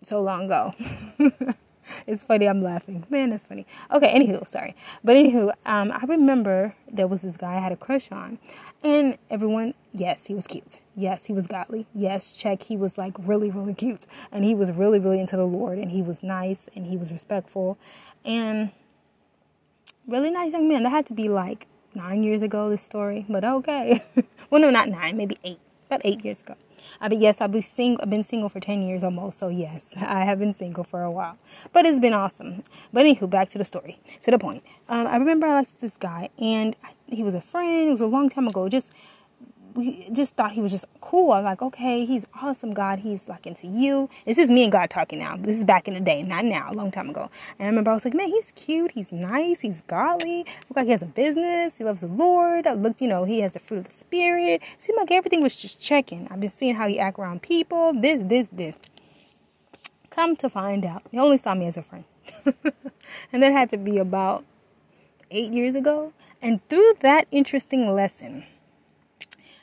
so 0.00 0.22
long 0.22 0.46
ago. 0.46 0.74
it's 2.06 2.24
funny. 2.24 2.48
I'm 2.48 2.60
laughing. 2.60 3.04
Man, 3.10 3.30
that's 3.30 3.44
funny. 3.44 3.66
Okay. 3.92 4.12
Anywho, 4.14 4.46
sorry. 4.48 4.74
But 5.02 5.16
anywho, 5.16 5.52
um, 5.66 5.92
I 5.92 6.04
remember 6.06 6.74
there 6.90 7.06
was 7.06 7.22
this 7.22 7.36
guy 7.36 7.56
I 7.56 7.60
had 7.60 7.72
a 7.72 7.76
crush 7.76 8.10
on, 8.10 8.38
and 8.82 9.18
everyone, 9.30 9.74
yes, 9.92 10.26
he 10.26 10.34
was 10.34 10.46
cute. 10.46 10.78
Yes, 10.96 11.26
he 11.26 11.32
was 11.32 11.46
godly. 11.46 11.86
Yes, 11.94 12.32
check. 12.32 12.64
He 12.64 12.76
was 12.76 12.98
like 12.98 13.14
really, 13.18 13.50
really 13.50 13.74
cute, 13.74 14.06
and 14.32 14.44
he 14.44 14.54
was 14.54 14.72
really, 14.72 14.98
really 14.98 15.20
into 15.20 15.36
the 15.36 15.46
Lord, 15.46 15.78
and 15.78 15.90
he 15.90 16.02
was 16.02 16.22
nice, 16.22 16.68
and 16.74 16.86
he 16.86 16.96
was 16.96 17.12
respectful, 17.12 17.78
and 18.24 18.70
really 20.06 20.30
nice 20.30 20.52
young 20.52 20.68
man. 20.68 20.82
That 20.82 20.90
had 20.90 21.06
to 21.06 21.14
be 21.14 21.28
like 21.28 21.66
nine 21.94 22.22
years 22.22 22.42
ago. 22.42 22.68
This 22.68 22.82
story, 22.82 23.26
but 23.28 23.44
okay. 23.44 24.04
well, 24.50 24.60
no, 24.60 24.70
not 24.70 24.88
nine. 24.88 25.16
Maybe 25.16 25.38
eight. 25.44 25.60
About 25.86 26.02
eight 26.04 26.24
years 26.24 26.40
ago. 26.40 26.54
I 27.00 27.08
mean, 27.08 27.20
yes, 27.20 27.40
I've 27.40 27.52
been 27.52 27.62
single. 27.62 28.02
I've 28.02 28.10
been 28.10 28.22
single 28.22 28.48
for 28.48 28.60
ten 28.60 28.82
years 28.82 29.04
almost. 29.04 29.38
So 29.38 29.48
yes, 29.48 29.94
I 30.00 30.24
have 30.24 30.38
been 30.38 30.52
single 30.52 30.84
for 30.84 31.02
a 31.02 31.10
while, 31.10 31.36
but 31.72 31.86
it's 31.86 32.00
been 32.00 32.14
awesome. 32.14 32.62
But 32.92 33.06
anywho, 33.06 33.28
back 33.28 33.48
to 33.50 33.58
the 33.58 33.64
story, 33.64 33.98
to 34.22 34.30
the 34.30 34.38
point. 34.38 34.62
Um, 34.88 35.06
I 35.06 35.16
remember 35.16 35.46
I 35.46 35.60
liked 35.60 35.80
this 35.80 35.96
guy, 35.96 36.28
and 36.38 36.76
he 37.06 37.22
was 37.22 37.34
a 37.34 37.40
friend. 37.40 37.88
It 37.88 37.92
was 37.92 38.00
a 38.00 38.06
long 38.06 38.28
time 38.28 38.48
ago. 38.48 38.68
Just 38.68 38.92
we 39.80 40.10
just 40.12 40.36
thought 40.36 40.52
he 40.52 40.60
was 40.60 40.72
just 40.72 40.86
cool. 41.00 41.32
I'm 41.32 41.44
like, 41.44 41.62
okay, 41.62 42.04
he's 42.04 42.26
awesome, 42.40 42.72
God. 42.72 43.00
He's 43.00 43.28
like 43.28 43.46
into 43.46 43.66
you. 43.66 44.08
This 44.26 44.38
is 44.38 44.50
me 44.50 44.64
and 44.64 44.72
God 44.72 44.90
talking 44.90 45.18
now. 45.18 45.36
This 45.36 45.56
is 45.56 45.64
back 45.64 45.88
in 45.88 45.94
the 45.94 46.00
day, 46.00 46.22
not 46.22 46.44
now, 46.44 46.70
a 46.70 46.74
long 46.74 46.90
time 46.90 47.08
ago. 47.08 47.30
And 47.58 47.66
I 47.66 47.68
remember 47.68 47.90
I 47.90 47.94
was 47.94 48.04
like, 48.04 48.14
man, 48.14 48.28
he's 48.28 48.52
cute. 48.52 48.92
He's 48.92 49.10
nice. 49.10 49.60
He's 49.60 49.80
godly. 49.82 50.44
Look 50.68 50.76
like 50.76 50.86
he 50.86 50.92
has 50.92 51.02
a 51.02 51.06
business. 51.06 51.78
He 51.78 51.84
loves 51.84 52.02
the 52.02 52.08
Lord. 52.08 52.66
I 52.66 52.74
looked, 52.74 53.00
you 53.00 53.08
know, 53.08 53.24
he 53.24 53.40
has 53.40 53.54
the 53.54 53.58
fruit 53.58 53.78
of 53.78 53.84
the 53.84 53.90
Spirit. 53.90 54.62
Seemed 54.78 54.98
like 54.98 55.10
everything 55.10 55.42
was 55.42 55.56
just 55.56 55.80
checking. 55.80 56.28
I've 56.30 56.40
been 56.40 56.50
seeing 56.50 56.74
how 56.74 56.86
he 56.86 56.98
act 56.98 57.18
around 57.18 57.42
people. 57.42 57.92
This, 57.92 58.20
this, 58.22 58.48
this. 58.48 58.78
Come 60.10 60.36
to 60.36 60.50
find 60.50 60.84
out, 60.84 61.02
he 61.10 61.18
only 61.18 61.38
saw 61.38 61.54
me 61.54 61.66
as 61.66 61.76
a 61.76 61.82
friend. 61.82 62.04
and 63.32 63.42
that 63.42 63.52
had 63.52 63.70
to 63.70 63.76
be 63.76 63.98
about 63.98 64.44
eight 65.30 65.52
years 65.52 65.74
ago. 65.74 66.12
And 66.42 66.66
through 66.68 66.94
that 67.00 67.26
interesting 67.30 67.94
lesson, 67.94 68.44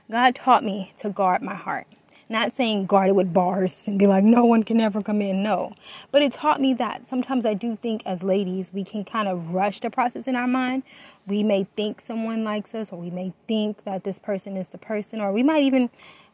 God 0.10 0.36
taught 0.36 0.64
me 0.64 0.94
to 1.00 1.10
guard 1.10 1.42
my 1.42 1.56
heart. 1.56 1.88
Not 2.30 2.52
saying 2.52 2.88
guard 2.88 3.10
it 3.10 3.16
with 3.16 3.34
bars 3.34 3.88
and 3.88 3.98
be 3.98 4.06
like, 4.06 4.24
no 4.24 4.44
one 4.44 4.64
can 4.64 4.82
ever 4.82 5.02
come 5.02 5.22
in. 5.22 5.44
No. 5.44 5.74
But 6.12 6.22
it 6.22 6.34
taught 6.34 6.60
me 6.60 6.74
that 6.74 7.06
sometimes 7.06 7.46
I 7.46 7.54
do 7.54 7.76
think 7.78 8.04
as 8.06 8.22
ladies, 8.22 8.74
we 8.74 8.84
can 8.84 9.06
kind 9.06 9.30
of 9.30 9.54
rush 9.54 9.80
the 9.80 9.90
process 9.90 10.28
in 10.28 10.36
our 10.36 10.48
mind. 10.48 10.84
We 11.26 11.42
may 11.44 11.68
think 11.76 12.02
someone 12.02 12.44
likes 12.44 12.76
us, 12.76 12.92
or 12.92 13.00
we 13.00 13.10
may 13.10 13.34
think 13.48 13.84
that 13.86 14.04
this 14.04 14.20
person 14.20 14.58
is 14.58 14.70
the 14.70 14.78
person, 14.78 15.22
or 15.22 15.32
we 15.32 15.44
might 15.44 15.64
even, 15.64 15.90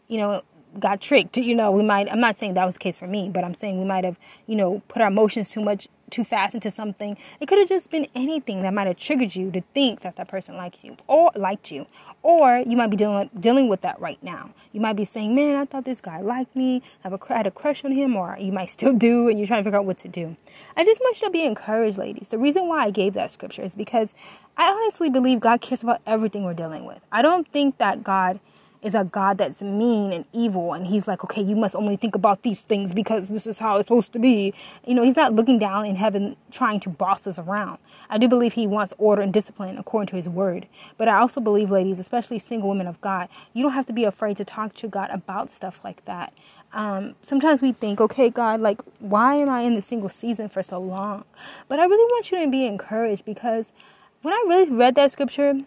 you 0.08 0.18
know, 0.18 0.42
got 0.80 1.02
tricked. 1.02 1.38
You 1.38 1.56
know, 1.56 1.72
we 1.72 1.84
might, 1.84 2.12
I'm 2.12 2.20
not 2.20 2.38
saying 2.38 2.56
that 2.56 2.66
was 2.66 2.75
the 2.75 2.80
case 2.80 2.98
for 2.98 3.08
me, 3.08 3.30
but 3.30 3.44
I'm 3.44 3.54
saying 3.54 3.80
we 3.80 3.86
might 3.86 4.04
have, 4.04 4.18
you 4.48 4.56
know, 4.56 4.81
put 4.88 5.02
our 5.02 5.08
emotions 5.08 5.50
too 5.50 5.62
much 5.62 5.88
too 6.14 6.24
fast 6.24 6.54
into 6.54 6.70
something. 6.70 7.18
It 7.40 7.48
could 7.48 7.58
have 7.58 7.68
just 7.68 7.90
been 7.90 8.08
anything 8.14 8.62
that 8.62 8.74
might 8.74 8.86
have 8.86 8.98
triggered 8.98 9.36
you 9.36 9.50
to 9.52 9.62
think 9.74 10.02
that 10.02 10.16
that 10.18 10.28
person 10.28 10.56
likes 10.56 10.84
you 10.84 10.96
or 11.08 11.31
liked 11.36 11.72
you. 11.72 11.88
Or 12.22 12.60
you 12.60 12.78
might 12.78 12.92
be 12.92 12.98
dealing 12.98 13.18
with, 13.18 13.42
dealing 13.42 13.68
with 13.68 13.81
that 13.81 14.00
right 14.00 14.22
now. 14.22 14.52
You 14.72 14.80
might 14.80 14.96
be 14.96 15.06
saying, 15.06 15.34
"Man, 15.34 15.56
I 15.56 15.66
thought 15.66 15.86
this 15.86 16.02
guy 16.02 16.22
liked 16.22 16.56
me. 16.56 16.84
I 17.04 17.10
have 17.10 17.14
a, 17.14 17.34
had 17.34 17.48
a 17.48 17.52
crush 17.52 17.84
on 17.84 17.92
him," 17.92 18.16
or 18.16 18.38
you 18.40 18.52
might 18.52 18.70
still 18.78 18.94
do, 18.94 19.28
and 19.28 19.40
you're 19.40 19.48
trying 19.48 19.62
to 19.62 19.64
figure 19.64 19.80
out 19.80 19.86
what 19.86 19.98
to 20.00 20.08
do. 20.08 20.38
I 20.78 20.84
just 20.84 21.02
want 21.02 21.20
you 21.20 21.28
to 21.28 21.31
be 21.31 21.44
encouraged, 21.44 21.98
ladies. 21.98 22.30
The 22.30 22.38
reason 22.38 22.68
why 22.68 22.86
I 22.86 22.92
gave 22.92 23.14
that 23.16 23.31
scripture 23.31 23.64
is 23.64 23.75
because 23.75 24.14
I 24.56 24.70
honestly 24.70 25.10
believe 25.10 25.40
God 25.40 25.62
cares 25.62 25.81
about 25.81 26.02
everything 26.06 26.44
we're 26.44 26.54
dealing 26.54 26.86
with. 26.86 27.02
I 27.12 27.22
don't 27.24 27.48
think 27.48 27.80
that 27.80 28.04
God 28.04 28.40
is 28.84 28.94
a 28.94 29.06
God 29.06 29.38
that's 29.38 29.62
mean 29.62 30.12
and 30.12 30.26
evil. 30.34 30.74
And 30.74 30.88
he's 30.88 31.08
like, 31.08 31.24
okay, 31.24 31.42
you 31.42 31.56
must 31.56 31.76
only 31.76 31.96
think 31.96 32.16
about 32.16 32.44
these 32.44 32.62
things 32.62 32.94
because 32.94 33.30
this 33.30 33.48
is 33.48 33.60
how 33.60 33.78
it's 33.78 33.88
supposed 33.88 34.12
to 34.14 34.20
be. 34.20 34.54
You 34.86 34.94
know, 34.94 35.04
he's 35.04 35.16
not 35.16 35.34
looking 35.34 35.58
down 35.58 35.86
in 35.86 35.96
heaven 35.96 36.36
trying 36.52 36.80
to 36.82 36.90
boss 36.90 37.25
us 37.25 37.40
around. 37.40 37.80
I 38.10 38.18
do 38.18 38.28
believe 38.28 38.54
he 38.54 38.68
wants 38.68 38.94
order 38.98 39.22
and 39.22 39.34
discipline 39.34 39.78
according 39.78 40.08
to 40.08 40.16
his 40.18 40.28
word. 40.28 40.68
But 40.98 41.08
I 41.08 41.20
also 41.20 41.40
believe, 41.40 41.72
ladies, 41.72 41.98
especially 41.98 42.40
single 42.40 42.70
women 42.70 42.88
of 42.88 43.00
God, 43.02 43.30
you 43.54 43.63
don't 43.63 43.74
have 43.74 43.86
to 43.88 43.94
be 43.94 44.04
afraid 44.04 44.38
to 44.38 44.46
talk 44.46 44.74
to 44.75 44.88
God 44.88 45.10
about 45.12 45.50
stuff 45.50 45.82
like 45.84 46.04
that. 46.06 46.34
Um, 46.74 47.16
sometimes 47.22 47.62
we 47.62 47.72
think, 47.72 48.02
okay, 48.02 48.30
God, 48.30 48.60
like, 48.60 48.82
why 49.00 49.36
am 49.36 49.50
I 49.50 49.62
in 49.62 49.75
the 49.75 49.82
single 49.82 50.10
season 50.10 50.50
for 50.50 50.63
so 50.63 50.80
long? 50.80 51.24
But 51.68 51.80
I 51.80 51.86
really 51.86 52.12
want 52.12 52.32
you 52.32 52.44
to 52.44 52.50
be 52.50 52.66
encouraged 52.66 53.25
because 53.25 53.72
when 54.24 54.34
I 54.34 54.44
really 54.48 54.70
read 54.70 54.96
that 54.96 55.12
scripture, 55.12 55.60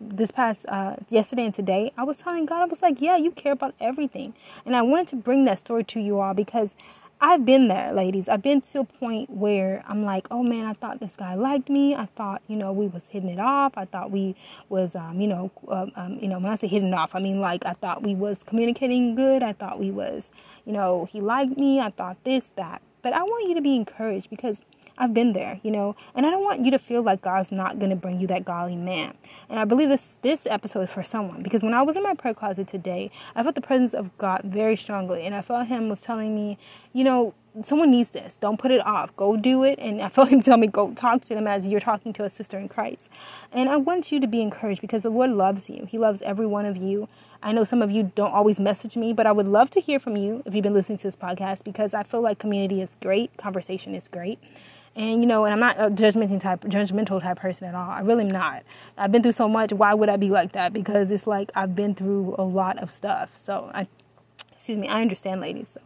this 0.00 0.30
past 0.30 0.66
uh, 0.68 0.96
yesterday 1.08 1.46
and 1.46 1.54
today, 1.54 1.92
I 1.96 2.04
was 2.04 2.18
telling 2.18 2.46
God, 2.46 2.62
I 2.62 2.66
was 2.66 2.82
like, 2.82 3.00
yeah, 3.00 3.16
you 3.16 3.30
care 3.30 3.52
about 3.52 3.74
everything. 3.80 4.34
And 4.64 4.76
I 4.76 4.82
wanted 4.82 5.08
to 5.08 5.16
bring 5.16 5.44
that 5.44 5.58
story 5.58 5.84
to 5.84 6.00
you 6.00 6.20
all 6.20 6.34
because 6.34 6.76
I've 7.20 7.46
been 7.46 7.68
there, 7.68 7.92
ladies. 7.92 8.28
I've 8.28 8.42
been 8.42 8.60
to 8.60 8.80
a 8.80 8.84
point 8.84 9.30
where 9.30 9.82
I'm 9.88 10.04
like, 10.04 10.26
oh 10.30 10.42
man, 10.42 10.66
I 10.66 10.74
thought 10.74 11.00
this 11.00 11.16
guy 11.16 11.34
liked 11.34 11.70
me. 11.70 11.94
I 11.94 12.06
thought, 12.06 12.42
you 12.48 12.56
know, 12.56 12.72
we 12.72 12.86
was 12.86 13.08
hitting 13.08 13.30
it 13.30 13.38
off. 13.38 13.78
I 13.78 13.86
thought 13.86 14.10
we 14.10 14.34
was, 14.68 14.94
um, 14.94 15.20
you 15.20 15.28
know, 15.28 15.50
um, 15.68 15.92
um, 15.96 16.18
you 16.20 16.28
know, 16.28 16.38
when 16.38 16.52
I 16.52 16.56
say 16.56 16.66
hitting 16.66 16.88
it 16.88 16.94
off, 16.94 17.14
I 17.14 17.20
mean 17.20 17.40
like 17.40 17.64
I 17.64 17.72
thought 17.72 18.02
we 18.02 18.14
was 18.14 18.42
communicating 18.42 19.14
good. 19.14 19.42
I 19.42 19.52
thought 19.52 19.78
we 19.78 19.90
was, 19.90 20.30
you 20.66 20.72
know, 20.72 21.06
he 21.10 21.20
liked 21.20 21.56
me. 21.56 21.80
I 21.80 21.90
thought 21.90 22.22
this, 22.24 22.50
that. 22.56 22.82
But 23.00 23.12
I 23.12 23.22
want 23.22 23.48
you 23.48 23.54
to 23.54 23.62
be 23.62 23.76
encouraged 23.76 24.28
because 24.28 24.62
I've 24.96 25.12
been 25.12 25.32
there, 25.32 25.60
you 25.62 25.70
know, 25.70 25.96
and 26.14 26.24
I 26.24 26.30
don't 26.30 26.44
want 26.44 26.64
you 26.64 26.70
to 26.70 26.78
feel 26.78 27.02
like 27.02 27.22
God's 27.22 27.50
not 27.50 27.78
going 27.78 27.90
to 27.90 27.96
bring 27.96 28.20
you 28.20 28.26
that 28.28 28.44
godly 28.44 28.76
man. 28.76 29.14
And 29.48 29.58
I 29.58 29.64
believe 29.64 29.88
this 29.88 30.18
this 30.22 30.46
episode 30.46 30.82
is 30.82 30.92
for 30.92 31.02
someone 31.02 31.42
because 31.42 31.62
when 31.62 31.74
I 31.74 31.82
was 31.82 31.96
in 31.96 32.02
my 32.02 32.14
prayer 32.14 32.34
closet 32.34 32.68
today, 32.68 33.10
I 33.34 33.42
felt 33.42 33.54
the 33.54 33.60
presence 33.60 33.94
of 33.94 34.16
God 34.18 34.42
very 34.44 34.76
strongly, 34.76 35.22
and 35.22 35.34
I 35.34 35.42
felt 35.42 35.66
Him 35.66 35.88
was 35.88 36.02
telling 36.02 36.34
me, 36.34 36.58
you 36.92 37.04
know, 37.04 37.34
someone 37.62 37.90
needs 37.90 38.10
this. 38.10 38.36
Don't 38.36 38.58
put 38.58 38.70
it 38.70 38.84
off. 38.84 39.14
Go 39.16 39.36
do 39.36 39.62
it. 39.62 39.78
And 39.78 40.00
I 40.02 40.08
felt 40.08 40.28
him 40.32 40.40
tell 40.40 40.56
me, 40.56 40.66
go 40.66 40.92
talk 40.92 41.22
to 41.24 41.34
them 41.34 41.46
as 41.46 41.68
you're 41.68 41.80
talking 41.80 42.12
to 42.14 42.24
a 42.24 42.30
sister 42.30 42.58
in 42.58 42.68
Christ. 42.68 43.10
And 43.52 43.68
I 43.68 43.76
want 43.76 44.10
you 44.10 44.20
to 44.20 44.26
be 44.26 44.42
encouraged 44.42 44.80
because 44.80 45.04
the 45.04 45.10
Lord 45.10 45.30
loves 45.30 45.70
you. 45.70 45.86
He 45.88 45.98
loves 45.98 46.22
every 46.22 46.46
one 46.46 46.66
of 46.66 46.76
you. 46.76 47.08
I 47.42 47.52
know 47.52 47.64
some 47.64 47.82
of 47.82 47.90
you 47.90 48.12
don't 48.14 48.32
always 48.32 48.58
message 48.58 48.96
me, 48.96 49.12
but 49.12 49.26
I 49.26 49.32
would 49.32 49.46
love 49.46 49.70
to 49.70 49.80
hear 49.80 49.98
from 49.98 50.16
you 50.16 50.42
if 50.46 50.54
you've 50.54 50.62
been 50.62 50.74
listening 50.74 50.98
to 50.98 51.06
this 51.06 51.16
podcast 51.16 51.64
because 51.64 51.94
I 51.94 52.02
feel 52.02 52.20
like 52.20 52.38
community 52.38 52.80
is 52.80 52.96
great, 53.00 53.36
conversation 53.36 53.94
is 53.94 54.08
great. 54.08 54.38
And 54.96 55.22
you 55.22 55.26
know, 55.26 55.44
and 55.44 55.52
I'm 55.52 55.60
not 55.60 55.78
a 55.78 55.90
judgmental 55.90 56.40
type 56.40 56.62
judgmental 56.62 57.20
type 57.20 57.38
person 57.38 57.68
at 57.68 57.74
all. 57.74 57.90
I 57.90 58.00
really 58.00 58.24
am 58.24 58.30
not. 58.30 58.62
I've 58.96 59.10
been 59.10 59.22
through 59.22 59.32
so 59.32 59.48
much. 59.48 59.72
Why 59.72 59.92
would 59.92 60.08
I 60.08 60.16
be 60.16 60.30
like 60.30 60.52
that? 60.52 60.72
Because 60.72 61.10
it's 61.10 61.26
like 61.26 61.50
I've 61.54 61.74
been 61.74 61.94
through 61.94 62.36
a 62.38 62.44
lot 62.44 62.78
of 62.78 62.92
stuff. 62.92 63.36
So 63.36 63.70
I 63.74 63.88
excuse 64.52 64.78
me, 64.78 64.88
I 64.88 65.02
understand 65.02 65.40
ladies. 65.40 65.70
So 65.70 65.80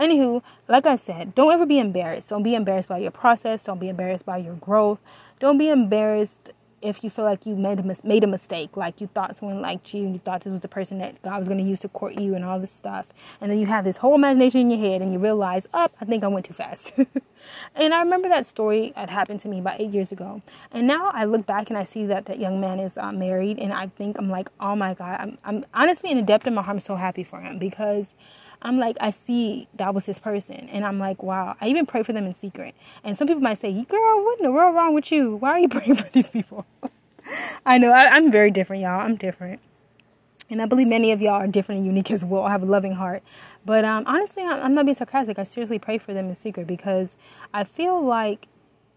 Anywho, 0.00 0.42
like 0.66 0.86
I 0.86 0.96
said, 0.96 1.34
don't 1.34 1.52
ever 1.52 1.66
be 1.66 1.78
embarrassed. 1.78 2.30
Don't 2.30 2.42
be 2.42 2.54
embarrassed 2.54 2.88
by 2.88 2.98
your 2.98 3.10
process. 3.10 3.64
Don't 3.64 3.78
be 3.78 3.90
embarrassed 3.90 4.24
by 4.24 4.38
your 4.38 4.54
growth. 4.54 4.98
Don't 5.40 5.58
be 5.58 5.68
embarrassed 5.68 6.52
if 6.82 7.04
you 7.04 7.10
feel 7.10 7.24
like 7.24 7.44
you 7.44 7.54
made 7.56 7.78
a, 7.78 7.82
mis- 7.82 8.04
made 8.04 8.24
a 8.24 8.26
mistake, 8.26 8.76
like 8.76 9.00
you 9.00 9.06
thought 9.08 9.36
someone 9.36 9.60
liked 9.60 9.92
you 9.92 10.04
and 10.04 10.14
you 10.14 10.18
thought 10.18 10.42
this 10.42 10.50
was 10.50 10.60
the 10.60 10.68
person 10.68 10.98
that 10.98 11.20
God 11.22 11.38
was 11.38 11.48
going 11.48 11.62
to 11.62 11.68
use 11.68 11.80
to 11.80 11.88
court 11.88 12.18
you 12.18 12.34
and 12.34 12.44
all 12.44 12.58
this 12.58 12.72
stuff. 12.72 13.08
And 13.40 13.50
then 13.50 13.58
you 13.58 13.66
have 13.66 13.84
this 13.84 13.98
whole 13.98 14.14
imagination 14.14 14.62
in 14.62 14.70
your 14.70 14.78
head 14.78 15.02
and 15.02 15.12
you 15.12 15.18
realize, 15.18 15.68
oh, 15.74 15.88
I 16.00 16.04
think 16.04 16.24
I 16.24 16.28
went 16.28 16.46
too 16.46 16.54
fast. 16.54 16.94
and 17.76 17.94
I 17.94 18.00
remember 18.00 18.28
that 18.28 18.46
story 18.46 18.92
had 18.96 19.10
happened 19.10 19.40
to 19.40 19.48
me 19.48 19.58
about 19.58 19.80
eight 19.80 19.92
years 19.92 20.10
ago. 20.12 20.42
And 20.72 20.86
now 20.86 21.10
I 21.12 21.24
look 21.24 21.46
back 21.46 21.68
and 21.68 21.78
I 21.78 21.84
see 21.84 22.06
that 22.06 22.24
that 22.26 22.38
young 22.38 22.60
man 22.60 22.80
is 22.80 22.96
uh, 22.96 23.12
married. 23.12 23.58
And 23.58 23.72
I 23.72 23.88
think, 23.88 24.18
I'm 24.18 24.30
like, 24.30 24.48
oh 24.58 24.74
my 24.74 24.94
God, 24.94 25.20
I'm, 25.20 25.38
I'm 25.44 25.64
honestly 25.74 26.10
in 26.10 26.16
the 26.16 26.22
depth 26.22 26.46
of 26.46 26.52
my 26.52 26.62
heart, 26.62 26.76
I'm 26.76 26.80
so 26.80 26.96
happy 26.96 27.24
for 27.24 27.40
him 27.40 27.58
because 27.58 28.14
I'm 28.62 28.78
like, 28.78 28.96
I 29.00 29.10
see 29.10 29.68
that 29.74 29.94
was 29.94 30.06
his 30.06 30.18
person. 30.18 30.68
And 30.70 30.84
I'm 30.84 30.98
like, 30.98 31.22
wow. 31.22 31.56
I 31.60 31.68
even 31.68 31.86
pray 31.86 32.02
for 32.02 32.12
them 32.12 32.26
in 32.26 32.34
secret. 32.34 32.74
And 33.02 33.16
some 33.16 33.26
people 33.26 33.42
might 33.42 33.58
say, 33.58 33.72
girl, 33.84 34.24
what 34.24 34.38
in 34.38 34.44
the 34.44 34.52
world 34.52 34.74
wrong 34.74 34.94
with 34.94 35.10
you? 35.10 35.36
Why 35.36 35.50
are 35.50 35.58
you 35.58 35.68
praying 35.76 35.94
for 35.96 36.08
these 36.10 36.28
people? 36.28 36.66
I 37.66 37.78
know, 37.78 37.92
I, 37.92 38.08
I'm 38.08 38.30
very 38.30 38.50
different, 38.50 38.82
y'all. 38.82 39.00
I'm 39.00 39.16
different. 39.16 39.60
And 40.50 40.60
I 40.60 40.66
believe 40.66 40.88
many 40.88 41.12
of 41.12 41.22
y'all 41.22 41.34
are 41.34 41.46
different 41.46 41.78
and 41.78 41.86
unique 41.86 42.10
as 42.10 42.24
well. 42.24 42.42
I 42.42 42.50
have 42.50 42.62
a 42.62 42.66
loving 42.66 42.92
heart. 42.92 43.22
But 43.64 43.84
um, 43.84 44.04
honestly, 44.06 44.42
I'm 44.42 44.74
not 44.74 44.86
being 44.86 44.94
sarcastic. 44.94 45.38
I 45.38 45.44
seriously 45.44 45.78
pray 45.78 45.98
for 45.98 46.14
them 46.14 46.28
in 46.28 46.34
secret 46.34 46.66
because 46.66 47.16
I 47.52 47.64
feel 47.64 48.02
like 48.02 48.48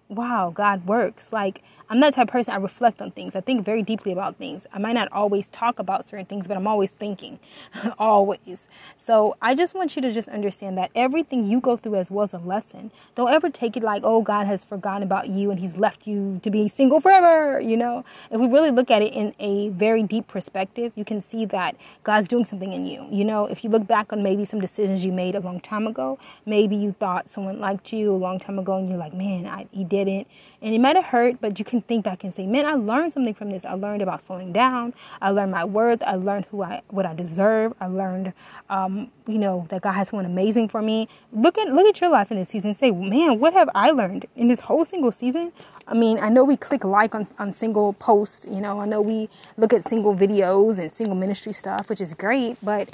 wow, 0.10 0.52
God 0.54 0.86
works. 0.86 1.34
Like, 1.34 1.64
I'm 1.90 2.00
that 2.00 2.16
type 2.16 2.30
of 2.30 2.32
person. 2.32 2.54
I 2.54 2.58
reflect 2.58 3.02
on 3.02 3.12
things. 3.12 3.36
I 3.36 3.42
think 3.42 3.64
very 3.66 3.84
deeply 3.84 4.12
about 4.12 4.38
things. 4.38 4.66
I 4.74 4.80
might 4.80 4.94
not 4.94 5.12
always 5.12 5.50
talk 5.50 5.80
about 5.80 6.06
certain 6.06 6.26
things, 6.26 6.48
but 6.48 6.58
I'm 6.58 6.66
always 6.66 6.92
thinking, 6.92 7.40
always. 8.00 8.68
So 8.98 9.36
I 9.42 9.54
just 9.54 9.76
want 9.76 9.96
you 9.96 10.02
to 10.02 10.12
just 10.12 10.30
understand 10.30 10.78
that 10.78 10.92
everything 10.96 11.44
you 11.44 11.60
go 11.60 11.78
through 11.78 11.96
as 11.96 12.10
well 12.10 12.24
as 12.24 12.34
a 12.34 12.40
lesson. 12.40 12.92
Don't 13.16 13.32
ever 13.32 13.50
take 13.50 13.76
it 13.78 13.84
like, 13.84 14.02
oh, 14.06 14.22
God 14.22 14.48
has 14.48 14.64
forgotten 14.64 15.04
about 15.04 15.30
you 15.30 15.52
and 15.52 15.60
He's 15.60 15.78
left 15.78 16.08
you 16.08 16.40
to 16.42 16.50
be 16.50 16.68
single 16.68 17.02
forever. 17.02 17.60
You 17.60 17.78
know, 17.78 18.06
if 18.32 18.40
we 18.40 18.48
really 18.48 18.72
look 18.72 18.90
at 18.90 19.02
it 19.02 19.14
in 19.14 19.36
a 19.40 19.70
very 19.70 20.04
deep 20.04 20.28
perspective, 20.28 20.94
you 20.96 21.06
can 21.06 21.22
see 21.22 21.46
that 21.46 21.76
God's 22.04 22.28
doing 22.28 22.46
something 22.46 22.72
in 22.72 22.86
you. 22.86 23.08
You 23.12 23.26
know, 23.26 23.46
if 23.46 23.64
you 23.64 23.70
look 23.70 23.86
back 23.88 24.14
on 24.14 24.24
maybe 24.24 24.46
some 24.46 24.62
decisions 24.62 25.04
you 25.04 25.12
made 25.12 25.36
a 25.36 25.40
long 25.40 25.60
time 25.60 25.86
ago, 25.86 26.18
maybe 26.46 26.76
you 26.76 26.94
thought 26.94 27.30
someone 27.30 27.60
liked 27.60 27.92
you 27.92 28.14
a 28.14 28.18
long 28.18 28.40
time 28.40 28.58
ago, 28.58 28.78
and 28.78 28.88
you're 28.88 28.98
like, 28.98 29.14
man, 29.14 29.46
I, 29.46 29.68
he 29.72 29.84
didn't. 29.94 30.28
And 30.62 30.74
it 30.74 30.80
might 30.80 30.96
have 30.96 31.06
hurt, 31.06 31.42
but 31.42 31.60
you 31.60 31.66
can 31.66 31.82
think 31.82 32.04
back 32.06 32.24
and 32.24 32.34
say, 32.34 32.48
man, 32.48 32.66
I 32.66 32.74
learned 32.74 33.14
something 33.14 33.34
from 33.34 33.50
this. 33.50 33.66
I 33.66 33.74
learned 33.74 34.02
about 34.02 34.22
slowing 34.22 34.52
down. 34.54 34.94
I 35.22 35.30
learned 35.30 35.52
my 35.52 35.66
worth. 35.66 36.02
I 36.04 36.16
learned 36.16 36.46
who 36.52 36.64
I, 36.64 36.82
what 36.90 37.06
I 37.06 37.14
deserve. 37.14 37.74
I 37.80 37.88
learned, 37.88 38.34
um, 38.70 39.12
you 39.28 39.38
know, 39.38 39.68
that 39.70 39.82
God 39.82 39.94
has 39.94 40.10
someone 40.10 40.26
amazing 40.26 40.70
for 40.70 40.82
me. 40.82 41.08
Look 41.32 41.58
at, 41.58 41.68
look 41.68 41.88
at 41.88 42.02
your 42.02 42.10
life 42.10 42.32
in 42.32 42.38
this 42.38 42.50
season. 42.50 42.74
Say, 42.74 42.92
man, 42.92 43.40
what 43.40 43.54
have 43.54 43.70
I 43.76 43.92
learned 43.92 44.26
in 44.36 44.48
this 44.48 44.62
whole 44.62 44.86
single 44.86 45.12
season? 45.12 45.52
I 45.88 45.94
mean, 45.94 46.18
I 46.20 46.30
know 46.30 46.44
we 46.44 46.58
click 46.58 46.84
like 46.84 47.14
on, 47.14 47.28
on 47.38 47.54
single 47.54 47.94
posts, 47.94 48.46
you 48.50 48.62
know, 48.62 48.80
I 48.80 48.86
know 48.86 49.02
we 49.02 49.30
look 49.58 49.74
at 49.74 49.84
single 49.86 50.16
videos 50.16 50.80
and 50.80 50.92
single 50.92 51.16
ministry 51.16 51.54
stuff, 51.54 51.90
which 51.90 52.02
is 52.02 52.14
great, 52.14 52.58
but 52.64 52.90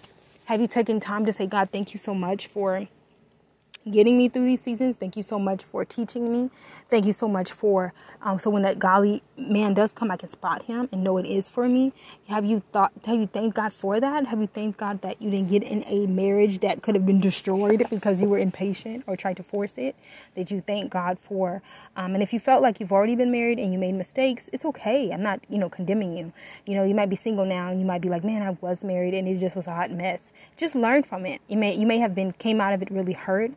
have 0.45 0.59
you 0.59 0.67
taken 0.67 0.99
time 0.99 1.25
to 1.27 1.31
say, 1.31 1.45
God, 1.45 1.69
thank 1.71 1.93
you 1.93 1.99
so 1.99 2.15
much 2.15 2.47
for 2.47 2.87
getting 3.89 4.17
me 4.17 4.29
through 4.29 4.45
these 4.45 4.61
seasons. 4.61 4.97
Thank 4.97 5.15
you 5.17 5.23
so 5.23 5.39
much 5.39 5.63
for 5.63 5.85
teaching 5.85 6.31
me. 6.31 6.49
Thank 6.89 7.05
you 7.05 7.13
so 7.13 7.27
much 7.27 7.51
for 7.51 7.93
um, 8.21 8.37
so 8.37 8.49
when 8.49 8.63
that 8.63 8.79
golly 8.79 9.23
man 9.37 9.73
does 9.73 9.93
come, 9.93 10.11
I 10.11 10.17
can 10.17 10.27
spot 10.27 10.63
him 10.63 10.89
and 10.91 11.03
know 11.03 11.17
it 11.17 11.25
is 11.25 11.47
for 11.47 11.69
me. 11.69 11.93
Have 12.27 12.43
you 12.43 12.61
thought? 12.73 12.91
Have 13.05 13.17
you 13.17 13.27
thanked 13.27 13.55
God 13.55 13.71
for 13.71 13.99
that? 13.99 14.27
Have 14.27 14.39
you 14.39 14.47
thanked 14.47 14.77
God 14.77 15.01
that 15.01 15.21
you 15.21 15.29
didn't 15.29 15.49
get 15.49 15.63
in 15.63 15.83
a 15.85 16.05
marriage 16.05 16.59
that 16.59 16.81
could 16.81 16.95
have 16.95 17.05
been 17.05 17.21
destroyed 17.21 17.85
because 17.89 18.21
you 18.21 18.27
were 18.27 18.37
impatient 18.37 19.05
or 19.07 19.15
tried 19.15 19.37
to 19.37 19.43
force 19.43 19.77
it? 19.77 19.95
Did 20.35 20.51
you 20.51 20.61
thank 20.61 20.91
God 20.91 21.17
for? 21.17 21.61
Um, 21.95 22.13
and 22.13 22.21
if 22.21 22.33
you 22.33 22.39
felt 22.39 22.61
like 22.61 22.79
you've 22.81 22.91
already 22.91 23.15
been 23.15 23.31
married 23.31 23.57
and 23.57 23.71
you 23.71 23.79
made 23.79 23.93
mistakes, 23.95 24.49
it's 24.51 24.65
okay. 24.65 25.11
I'm 25.11 25.23
not 25.23 25.39
you 25.49 25.57
know 25.57 25.69
condemning 25.69 26.17
you. 26.17 26.33
You 26.65 26.75
know 26.75 26.83
you 26.83 26.95
might 26.95 27.09
be 27.09 27.15
single 27.15 27.45
now 27.45 27.69
and 27.69 27.79
you 27.79 27.85
might 27.85 28.01
be 28.01 28.09
like, 28.09 28.25
man, 28.25 28.41
I 28.41 28.57
was 28.59 28.83
married 28.83 29.13
and 29.13 29.27
it 29.27 29.37
just 29.37 29.55
was 29.55 29.67
a 29.67 29.73
hot 29.73 29.91
mess. 29.91 30.33
Just 30.57 30.75
learn 30.75 31.03
from 31.03 31.25
it. 31.25 31.39
You 31.47 31.55
may 31.55 31.73
you 31.73 31.87
may 31.87 31.99
have 31.99 32.13
been 32.13 32.33
came 32.33 32.59
out 32.59 32.73
of 32.73 32.81
it 32.81 32.91
really 32.91 33.13
hurt 33.13 33.51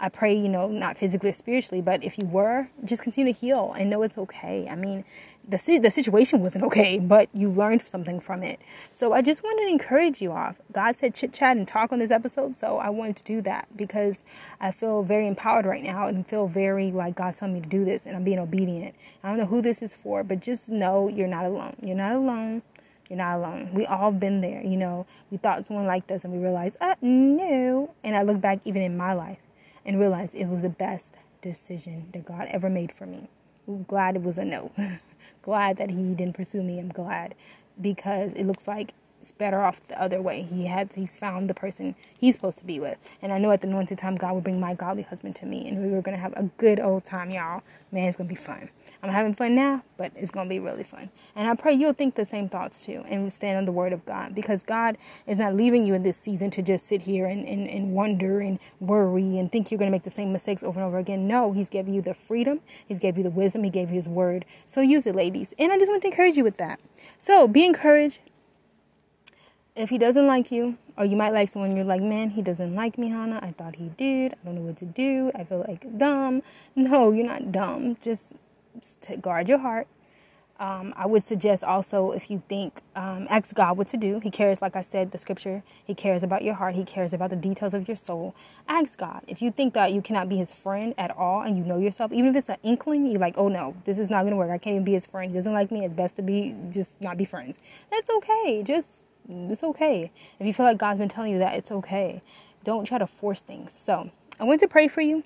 I 0.00 0.08
pray, 0.08 0.36
you 0.36 0.48
know, 0.48 0.68
not 0.68 0.96
physically 0.96 1.30
or 1.30 1.32
spiritually, 1.32 1.82
but 1.82 2.04
if 2.04 2.18
you 2.18 2.24
were, 2.24 2.68
just 2.84 3.02
continue 3.02 3.32
to 3.32 3.38
heal 3.38 3.74
and 3.76 3.90
know 3.90 4.02
it's 4.02 4.16
okay. 4.16 4.68
I 4.70 4.76
mean, 4.76 5.04
the 5.48 5.78
the 5.82 5.90
situation 5.90 6.40
wasn't 6.40 6.64
okay, 6.66 6.98
but 7.00 7.28
you 7.34 7.50
learned 7.50 7.82
something 7.82 8.20
from 8.20 8.42
it. 8.44 8.60
So 8.92 9.12
I 9.12 9.22
just 9.22 9.42
wanted 9.42 9.64
to 9.64 9.72
encourage 9.72 10.22
you 10.22 10.30
off. 10.30 10.56
God 10.72 10.94
said 10.96 11.14
chit 11.14 11.32
chat 11.32 11.56
and 11.56 11.66
talk 11.66 11.90
on 11.90 11.98
this 11.98 12.12
episode, 12.12 12.56
so 12.56 12.78
I 12.78 12.90
wanted 12.90 13.16
to 13.16 13.24
do 13.24 13.40
that 13.42 13.66
because 13.76 14.22
I 14.60 14.70
feel 14.70 15.02
very 15.02 15.26
empowered 15.26 15.66
right 15.66 15.82
now 15.82 16.06
and 16.06 16.26
feel 16.26 16.46
very 16.46 16.92
like 16.92 17.16
God's 17.16 17.40
telling 17.40 17.54
me 17.54 17.60
to 17.60 17.68
do 17.68 17.84
this 17.84 18.06
and 18.06 18.14
I'm 18.14 18.24
being 18.24 18.38
obedient. 18.38 18.94
I 19.24 19.30
don't 19.30 19.38
know 19.38 19.46
who 19.46 19.62
this 19.62 19.82
is 19.82 19.94
for, 19.94 20.22
but 20.22 20.40
just 20.40 20.68
know 20.68 21.08
you're 21.08 21.26
not 21.26 21.44
alone. 21.44 21.74
You're 21.82 21.96
not 21.96 22.12
alone. 22.12 22.62
You're 23.08 23.16
not 23.16 23.38
alone. 23.38 23.70
We 23.72 23.86
all 23.86 24.12
been 24.12 24.42
there, 24.42 24.62
you 24.62 24.76
know. 24.76 25.06
We 25.30 25.38
thought 25.38 25.64
someone 25.66 25.86
liked 25.86 26.12
us 26.12 26.24
and 26.24 26.32
we 26.32 26.38
realized, 26.38 26.76
uh, 26.80 26.94
no. 27.00 27.94
And 28.04 28.14
I 28.14 28.22
look 28.22 28.40
back 28.40 28.60
even 28.64 28.82
in 28.82 28.96
my 28.96 29.14
life 29.14 29.38
and 29.84 29.98
realized 29.98 30.34
it 30.34 30.48
was 30.48 30.62
the 30.62 30.68
best 30.68 31.14
decision 31.40 32.08
that 32.12 32.24
God 32.24 32.48
ever 32.50 32.68
made 32.68 32.92
for 32.92 33.06
me. 33.06 33.28
Glad 33.86 34.16
it 34.16 34.22
was 34.22 34.38
a 34.38 34.44
no. 34.44 34.72
glad 35.42 35.76
that 35.76 35.90
He 35.90 36.14
didn't 36.14 36.34
pursue 36.34 36.62
me. 36.62 36.78
I'm 36.78 36.88
glad 36.88 37.34
because 37.80 38.32
it 38.32 38.44
looks 38.44 38.66
like 38.66 38.94
it's 39.20 39.32
better 39.32 39.62
off 39.62 39.86
the 39.88 40.00
other 40.00 40.22
way. 40.22 40.42
He 40.42 40.66
had 40.66 40.92
he's 40.94 41.18
found 41.18 41.50
the 41.50 41.54
person 41.54 41.94
he's 42.16 42.36
supposed 42.36 42.58
to 42.58 42.64
be 42.64 42.78
with. 42.78 42.98
And 43.20 43.32
I 43.32 43.38
know 43.38 43.50
at 43.50 43.60
the 43.60 43.66
anointed 43.66 43.98
time 43.98 44.16
God 44.16 44.32
will 44.32 44.40
bring 44.40 44.60
my 44.60 44.74
godly 44.74 45.02
husband 45.02 45.34
to 45.36 45.46
me 45.46 45.68
and 45.68 45.82
we 45.82 45.90
were 45.90 46.02
gonna 46.02 46.18
have 46.18 46.32
a 46.34 46.44
good 46.56 46.78
old 46.78 47.04
time, 47.04 47.30
y'all. 47.30 47.62
Man, 47.90 48.08
it's 48.08 48.16
gonna 48.16 48.28
be 48.28 48.36
fun. 48.36 48.70
I'm 49.02 49.10
having 49.10 49.34
fun 49.34 49.54
now, 49.54 49.82
but 49.96 50.12
it's 50.16 50.30
gonna 50.30 50.48
be 50.48 50.58
really 50.58 50.84
fun. 50.84 51.10
And 51.34 51.48
I 51.48 51.54
pray 51.54 51.74
you'll 51.74 51.92
think 51.92 52.14
the 52.14 52.24
same 52.24 52.48
thoughts 52.48 52.84
too 52.84 53.04
and 53.08 53.32
stand 53.32 53.58
on 53.58 53.64
the 53.64 53.72
word 53.72 53.92
of 53.92 54.04
God 54.06 54.34
because 54.34 54.62
God 54.62 54.96
is 55.26 55.38
not 55.38 55.54
leaving 55.54 55.84
you 55.86 55.94
in 55.94 56.02
this 56.02 56.16
season 56.16 56.50
to 56.50 56.62
just 56.62 56.86
sit 56.86 57.02
here 57.02 57.26
and, 57.26 57.46
and, 57.48 57.68
and 57.68 57.92
wonder 57.92 58.40
and 58.40 58.58
worry 58.80 59.38
and 59.38 59.50
think 59.50 59.70
you're 59.70 59.78
gonna 59.78 59.90
make 59.90 60.04
the 60.04 60.10
same 60.10 60.32
mistakes 60.32 60.62
over 60.62 60.78
and 60.78 60.86
over 60.86 60.98
again. 60.98 61.26
No, 61.26 61.52
He's 61.52 61.70
giving 61.70 61.94
you 61.94 62.02
the 62.02 62.14
freedom, 62.14 62.60
He's 62.86 62.98
gave 62.98 63.16
you 63.16 63.24
the 63.24 63.30
wisdom, 63.30 63.64
He 63.64 63.70
gave 63.70 63.88
you 63.88 63.96
His 63.96 64.08
word. 64.08 64.44
So 64.66 64.80
use 64.80 65.06
it, 65.06 65.16
ladies. 65.16 65.54
And 65.58 65.72
I 65.72 65.78
just 65.78 65.90
want 65.90 66.02
to 66.02 66.08
encourage 66.08 66.36
you 66.36 66.44
with 66.44 66.58
that. 66.58 66.80
So 67.16 67.48
be 67.48 67.64
encouraged 67.64 68.20
if 69.78 69.90
he 69.90 69.98
doesn't 69.98 70.26
like 70.26 70.50
you, 70.50 70.76
or 70.96 71.04
you 71.04 71.16
might 71.16 71.32
like 71.32 71.48
someone, 71.48 71.76
you're 71.76 71.84
like, 71.84 72.02
man, 72.02 72.30
he 72.30 72.42
doesn't 72.42 72.74
like 72.74 72.98
me, 72.98 73.08
Hannah. 73.08 73.38
I 73.40 73.52
thought 73.52 73.76
he 73.76 73.90
did. 73.96 74.32
I 74.34 74.36
don't 74.44 74.56
know 74.56 74.62
what 74.62 74.76
to 74.78 74.84
do. 74.84 75.30
I 75.34 75.44
feel 75.44 75.64
like 75.66 75.96
dumb. 75.96 76.42
No, 76.74 77.12
you're 77.12 77.26
not 77.26 77.52
dumb. 77.52 77.96
Just 78.00 78.34
guard 79.20 79.48
your 79.48 79.58
heart. 79.58 79.86
Um, 80.60 80.92
I 80.96 81.06
would 81.06 81.22
suggest 81.22 81.62
also 81.62 82.10
if 82.10 82.28
you 82.32 82.42
think, 82.48 82.82
um, 82.96 83.28
ask 83.30 83.54
God 83.54 83.78
what 83.78 83.86
to 83.88 83.96
do. 83.96 84.18
He 84.18 84.28
cares, 84.28 84.60
like 84.60 84.74
I 84.74 84.80
said, 84.80 85.12
the 85.12 85.18
scripture, 85.18 85.62
He 85.84 85.94
cares 85.94 86.24
about 86.24 86.42
your 86.42 86.54
heart. 86.54 86.74
He 86.74 86.82
cares 86.82 87.14
about 87.14 87.30
the 87.30 87.36
details 87.36 87.74
of 87.74 87.86
your 87.86 87.96
soul. 87.96 88.34
Ask 88.66 88.98
God. 88.98 89.22
If 89.28 89.40
you 89.40 89.52
think 89.52 89.74
that 89.74 89.92
you 89.92 90.02
cannot 90.02 90.28
be 90.28 90.36
His 90.36 90.52
friend 90.52 90.94
at 90.98 91.12
all 91.16 91.42
and 91.42 91.56
you 91.56 91.62
know 91.62 91.78
yourself, 91.78 92.10
even 92.10 92.30
if 92.30 92.36
it's 92.36 92.48
an 92.48 92.56
inkling, 92.64 93.06
you're 93.06 93.20
like, 93.20 93.34
oh 93.36 93.46
no, 93.46 93.76
this 93.84 94.00
is 94.00 94.10
not 94.10 94.22
going 94.22 94.32
to 94.32 94.36
work. 94.36 94.50
I 94.50 94.58
can't 94.58 94.74
even 94.74 94.84
be 94.84 94.94
His 94.94 95.06
friend. 95.06 95.30
He 95.30 95.36
doesn't 95.36 95.52
like 95.52 95.70
me. 95.70 95.84
It's 95.84 95.94
best 95.94 96.16
to 96.16 96.22
be, 96.22 96.56
just 96.70 97.00
not 97.00 97.16
be 97.16 97.24
friends. 97.24 97.60
That's 97.92 98.10
okay. 98.10 98.64
Just 98.64 99.04
it's 99.28 99.62
okay. 99.62 100.10
If 100.38 100.46
you 100.46 100.52
feel 100.52 100.66
like 100.66 100.78
God's 100.78 100.98
been 100.98 101.08
telling 101.08 101.32
you 101.32 101.38
that, 101.38 101.56
it's 101.56 101.70
okay. 101.70 102.22
Don't 102.64 102.84
try 102.84 102.98
to 102.98 103.06
force 103.06 103.40
things. 103.40 103.72
So 103.72 104.10
I 104.40 104.44
want 104.44 104.60
to 104.60 104.68
pray 104.68 104.88
for 104.88 105.00
you. 105.00 105.24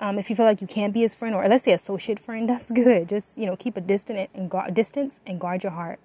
Um, 0.00 0.18
if 0.18 0.30
you 0.30 0.36
feel 0.36 0.46
like 0.46 0.60
you 0.60 0.68
can't 0.68 0.92
be 0.92 1.00
his 1.00 1.14
friend, 1.14 1.34
or 1.34 1.46
let's 1.48 1.64
say 1.64 1.72
associate 1.72 2.20
friend, 2.20 2.48
that's 2.50 2.70
good. 2.70 3.08
Just 3.08 3.36
you 3.36 3.46
know, 3.46 3.56
keep 3.56 3.76
a 3.76 3.80
distant 3.80 4.30
and 4.34 4.74
distance 4.74 5.20
and 5.26 5.40
guard 5.40 5.62
your 5.62 5.72
heart. 5.72 5.98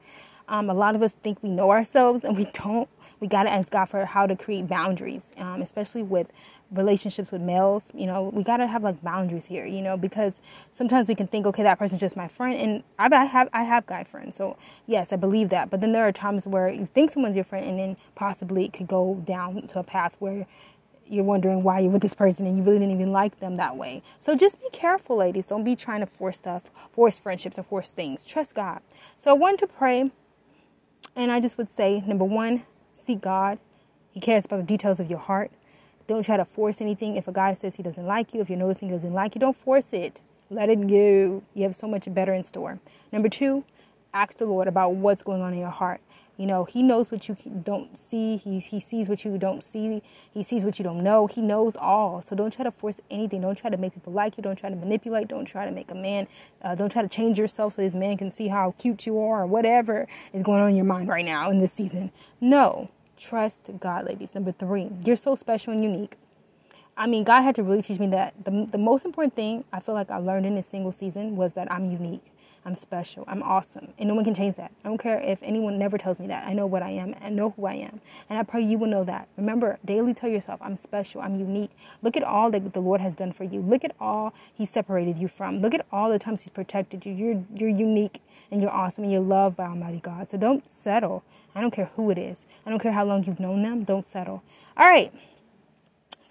Um, 0.47 0.69
a 0.69 0.73
lot 0.73 0.95
of 0.95 1.01
us 1.01 1.15
think 1.15 1.41
we 1.41 1.49
know 1.49 1.71
ourselves 1.71 2.23
and 2.23 2.35
we 2.35 2.45
don't. 2.53 2.89
We 3.19 3.27
got 3.27 3.43
to 3.43 3.51
ask 3.51 3.71
God 3.71 3.85
for 3.85 4.05
how 4.05 4.27
to 4.27 4.35
create 4.35 4.67
boundaries, 4.67 5.31
um, 5.37 5.61
especially 5.61 6.03
with 6.03 6.31
relationships 6.71 7.31
with 7.31 7.41
males. 7.41 7.91
You 7.95 8.07
know, 8.07 8.23
we 8.33 8.43
got 8.43 8.57
to 8.57 8.67
have 8.67 8.83
like 8.83 9.01
boundaries 9.01 9.45
here, 9.45 9.65
you 9.65 9.81
know, 9.81 9.95
because 9.95 10.41
sometimes 10.71 11.07
we 11.07 11.15
can 11.15 11.27
think, 11.27 11.45
okay, 11.45 11.63
that 11.63 11.79
person's 11.79 12.01
just 12.01 12.17
my 12.17 12.27
friend. 12.27 12.59
And 12.59 12.83
I, 12.99 13.15
I, 13.15 13.25
have, 13.25 13.49
I 13.53 13.63
have 13.63 13.85
guy 13.85 14.03
friends. 14.03 14.35
So 14.35 14.57
yes, 14.85 15.13
I 15.13 15.15
believe 15.15 15.49
that. 15.49 15.69
But 15.69 15.81
then 15.81 15.91
there 15.93 16.05
are 16.05 16.11
times 16.11 16.47
where 16.47 16.67
you 16.69 16.87
think 16.93 17.11
someone's 17.11 17.35
your 17.35 17.45
friend 17.45 17.65
and 17.65 17.79
then 17.79 17.97
possibly 18.15 18.65
it 18.65 18.73
could 18.73 18.87
go 18.87 19.21
down 19.25 19.67
to 19.67 19.79
a 19.79 19.83
path 19.83 20.15
where 20.19 20.45
you're 21.07 21.23
wondering 21.23 21.63
why 21.63 21.79
you're 21.79 21.91
with 21.91 22.01
this 22.01 22.15
person 22.15 22.47
and 22.47 22.57
you 22.57 22.63
really 22.63 22.79
didn't 22.79 22.95
even 22.95 23.11
like 23.11 23.39
them 23.39 23.57
that 23.57 23.77
way. 23.77 24.01
So 24.19 24.35
just 24.35 24.59
be 24.59 24.69
careful, 24.71 25.17
ladies. 25.17 25.47
Don't 25.47 25.63
be 25.63 25.75
trying 25.75 25.99
to 25.99 26.05
force 26.05 26.37
stuff, 26.37 26.63
force 26.91 27.19
friendships, 27.19 27.59
or 27.59 27.63
force 27.63 27.91
things. 27.91 28.25
Trust 28.25 28.55
God. 28.55 28.81
So 29.17 29.31
I 29.31 29.33
wanted 29.33 29.59
to 29.59 29.67
pray 29.67 30.11
and 31.15 31.31
I 31.31 31.39
just 31.39 31.57
would 31.57 31.69
say 31.69 32.03
number 32.05 32.25
one, 32.25 32.65
seek 32.93 33.21
God. 33.21 33.59
He 34.11 34.19
cares 34.19 34.45
about 34.45 34.57
the 34.57 34.63
details 34.63 34.99
of 34.99 35.09
your 35.09 35.19
heart. 35.19 35.51
Don't 36.05 36.23
try 36.23 36.37
to 36.37 36.45
force 36.45 36.81
anything. 36.81 37.15
If 37.15 37.27
a 37.27 37.31
guy 37.31 37.53
says 37.53 37.75
he 37.75 37.83
doesn't 37.83 38.05
like 38.05 38.33
you, 38.33 38.41
if 38.41 38.49
you're 38.49 38.59
noticing 38.59 38.89
he 38.89 38.95
doesn't 38.95 39.13
like 39.13 39.35
you, 39.35 39.39
don't 39.39 39.55
force 39.55 39.93
it. 39.93 40.21
Let 40.49 40.69
it 40.69 40.87
go. 40.87 41.43
You 41.53 41.63
have 41.63 41.75
so 41.75 41.87
much 41.87 42.13
better 42.13 42.33
in 42.33 42.43
store. 42.43 42.79
Number 43.11 43.29
two, 43.29 43.63
ask 44.13 44.37
the 44.37 44.45
Lord 44.45 44.67
about 44.67 44.93
what's 44.93 45.23
going 45.23 45.41
on 45.41 45.53
in 45.53 45.59
your 45.59 45.69
heart. 45.69 46.01
You 46.43 46.47
know, 46.47 46.65
He 46.65 46.83
knows 46.83 47.09
what 47.09 47.29
you 47.29 47.37
don't 47.63 47.97
see. 47.97 48.35
He, 48.35 48.59
he 48.59 48.81
sees 48.81 49.07
what 49.07 49.23
you 49.23 49.37
don't 49.37 49.63
see. 49.63 50.01
He 50.33 50.43
sees 50.43 50.65
what 50.65 50.77
you 50.77 50.83
don't 50.83 51.01
know. 51.01 51.25
He 51.25 51.41
knows 51.41 51.77
all. 51.77 52.21
So 52.21 52.35
don't 52.35 52.51
try 52.51 52.65
to 52.65 52.71
force 52.71 52.99
anything. 53.09 53.39
Don't 53.39 53.57
try 53.57 53.69
to 53.69 53.77
make 53.77 53.93
people 53.93 54.11
like 54.11 54.35
you. 54.35 54.43
Don't 54.43 54.59
try 54.59 54.69
to 54.69 54.75
manipulate. 54.75 55.29
Don't 55.29 55.45
try 55.45 55.63
to 55.63 55.71
make 55.71 55.89
a 55.89 55.95
man, 55.95 56.27
uh, 56.61 56.75
don't 56.75 56.91
try 56.91 57.01
to 57.01 57.07
change 57.07 57.39
yourself 57.39 57.75
so 57.75 57.81
this 57.81 57.95
man 57.95 58.17
can 58.17 58.29
see 58.29 58.49
how 58.49 58.75
cute 58.77 59.05
you 59.05 59.17
are 59.19 59.43
or 59.43 59.47
whatever 59.47 60.05
is 60.33 60.43
going 60.43 60.61
on 60.61 60.71
in 60.71 60.75
your 60.75 60.83
mind 60.83 61.07
right 61.07 61.23
now 61.23 61.49
in 61.49 61.59
this 61.59 61.71
season. 61.71 62.11
No, 62.41 62.89
trust 63.17 63.69
God, 63.79 64.05
ladies. 64.05 64.35
Number 64.35 64.51
three, 64.51 64.89
you're 65.05 65.15
so 65.15 65.35
special 65.35 65.71
and 65.71 65.81
unique. 65.81 66.17
I 66.95 67.07
mean, 67.07 67.23
God 67.23 67.41
had 67.41 67.55
to 67.55 67.63
really 67.63 67.81
teach 67.81 67.99
me 67.99 68.07
that 68.07 68.45
the, 68.45 68.67
the 68.71 68.77
most 68.77 69.03
important 69.03 69.35
thing 69.35 69.63
I 69.73 69.79
feel 69.79 69.95
like 69.95 70.11
I 70.11 70.17
learned 70.17 70.45
in 70.45 70.53
this 70.53 70.67
single 70.67 70.91
season 70.91 71.35
was 71.35 71.53
that 71.53 71.71
I'm 71.71 71.89
unique. 71.89 72.31
I'm 72.65 72.75
special. 72.75 73.25
I'm 73.27 73.41
awesome. 73.43 73.93
And 73.97 74.07
no 74.07 74.15
one 74.15 74.23
can 74.23 74.33
change 74.33 74.55
that. 74.55 74.71
I 74.85 74.87
don't 74.87 74.99
care 74.99 75.19
if 75.19 75.41
anyone 75.41 75.77
never 75.77 75.97
tells 75.97 76.19
me 76.19 76.27
that. 76.27 76.47
I 76.47 76.53
know 76.53 76.65
what 76.65 76.81
I 76.83 76.91
am 76.91 77.15
and 77.19 77.35
know 77.35 77.49
who 77.57 77.65
I 77.65 77.73
am. 77.73 77.99
And 78.29 78.39
I 78.39 78.43
pray 78.43 78.61
you 78.61 78.77
will 78.77 78.87
know 78.87 79.03
that. 79.03 79.27
Remember, 79.35 79.79
daily 79.83 80.13
tell 80.13 80.29
yourself, 80.29 80.61
I'm 80.61 80.77
special. 80.77 81.21
I'm 81.21 81.37
unique. 81.37 81.71
Look 82.01 82.15
at 82.15 82.23
all 82.23 82.51
that 82.51 82.73
the 82.73 82.79
Lord 82.79 83.01
has 83.01 83.15
done 83.15 83.33
for 83.33 83.43
you. 83.43 83.59
Look 83.59 83.83
at 83.83 83.95
all 83.99 84.33
He 84.53 84.63
separated 84.63 85.17
you 85.17 85.27
from. 85.27 85.61
Look 85.61 85.73
at 85.73 85.85
all 85.91 86.09
the 86.09 86.19
times 86.19 86.43
He's 86.43 86.51
protected 86.51 87.05
you. 87.05 87.13
You're, 87.13 87.43
you're 87.53 87.69
unique 87.69 88.21
and 88.49 88.61
you're 88.61 88.71
awesome 88.71 89.03
and 89.03 89.11
you're 89.11 89.21
loved 89.21 89.57
by 89.57 89.65
Almighty 89.65 89.99
God. 89.99 90.29
So 90.29 90.37
don't 90.37 90.69
settle. 90.69 91.23
I 91.55 91.59
don't 91.59 91.71
care 91.71 91.89
who 91.95 92.11
it 92.11 92.17
is. 92.17 92.47
I 92.65 92.69
don't 92.69 92.79
care 92.79 92.93
how 92.93 93.03
long 93.03 93.25
you've 93.25 93.39
known 93.39 93.61
them. 93.63 93.83
Don't 93.83 94.05
settle. 94.05 94.43
All 94.77 94.87
right. 94.87 95.11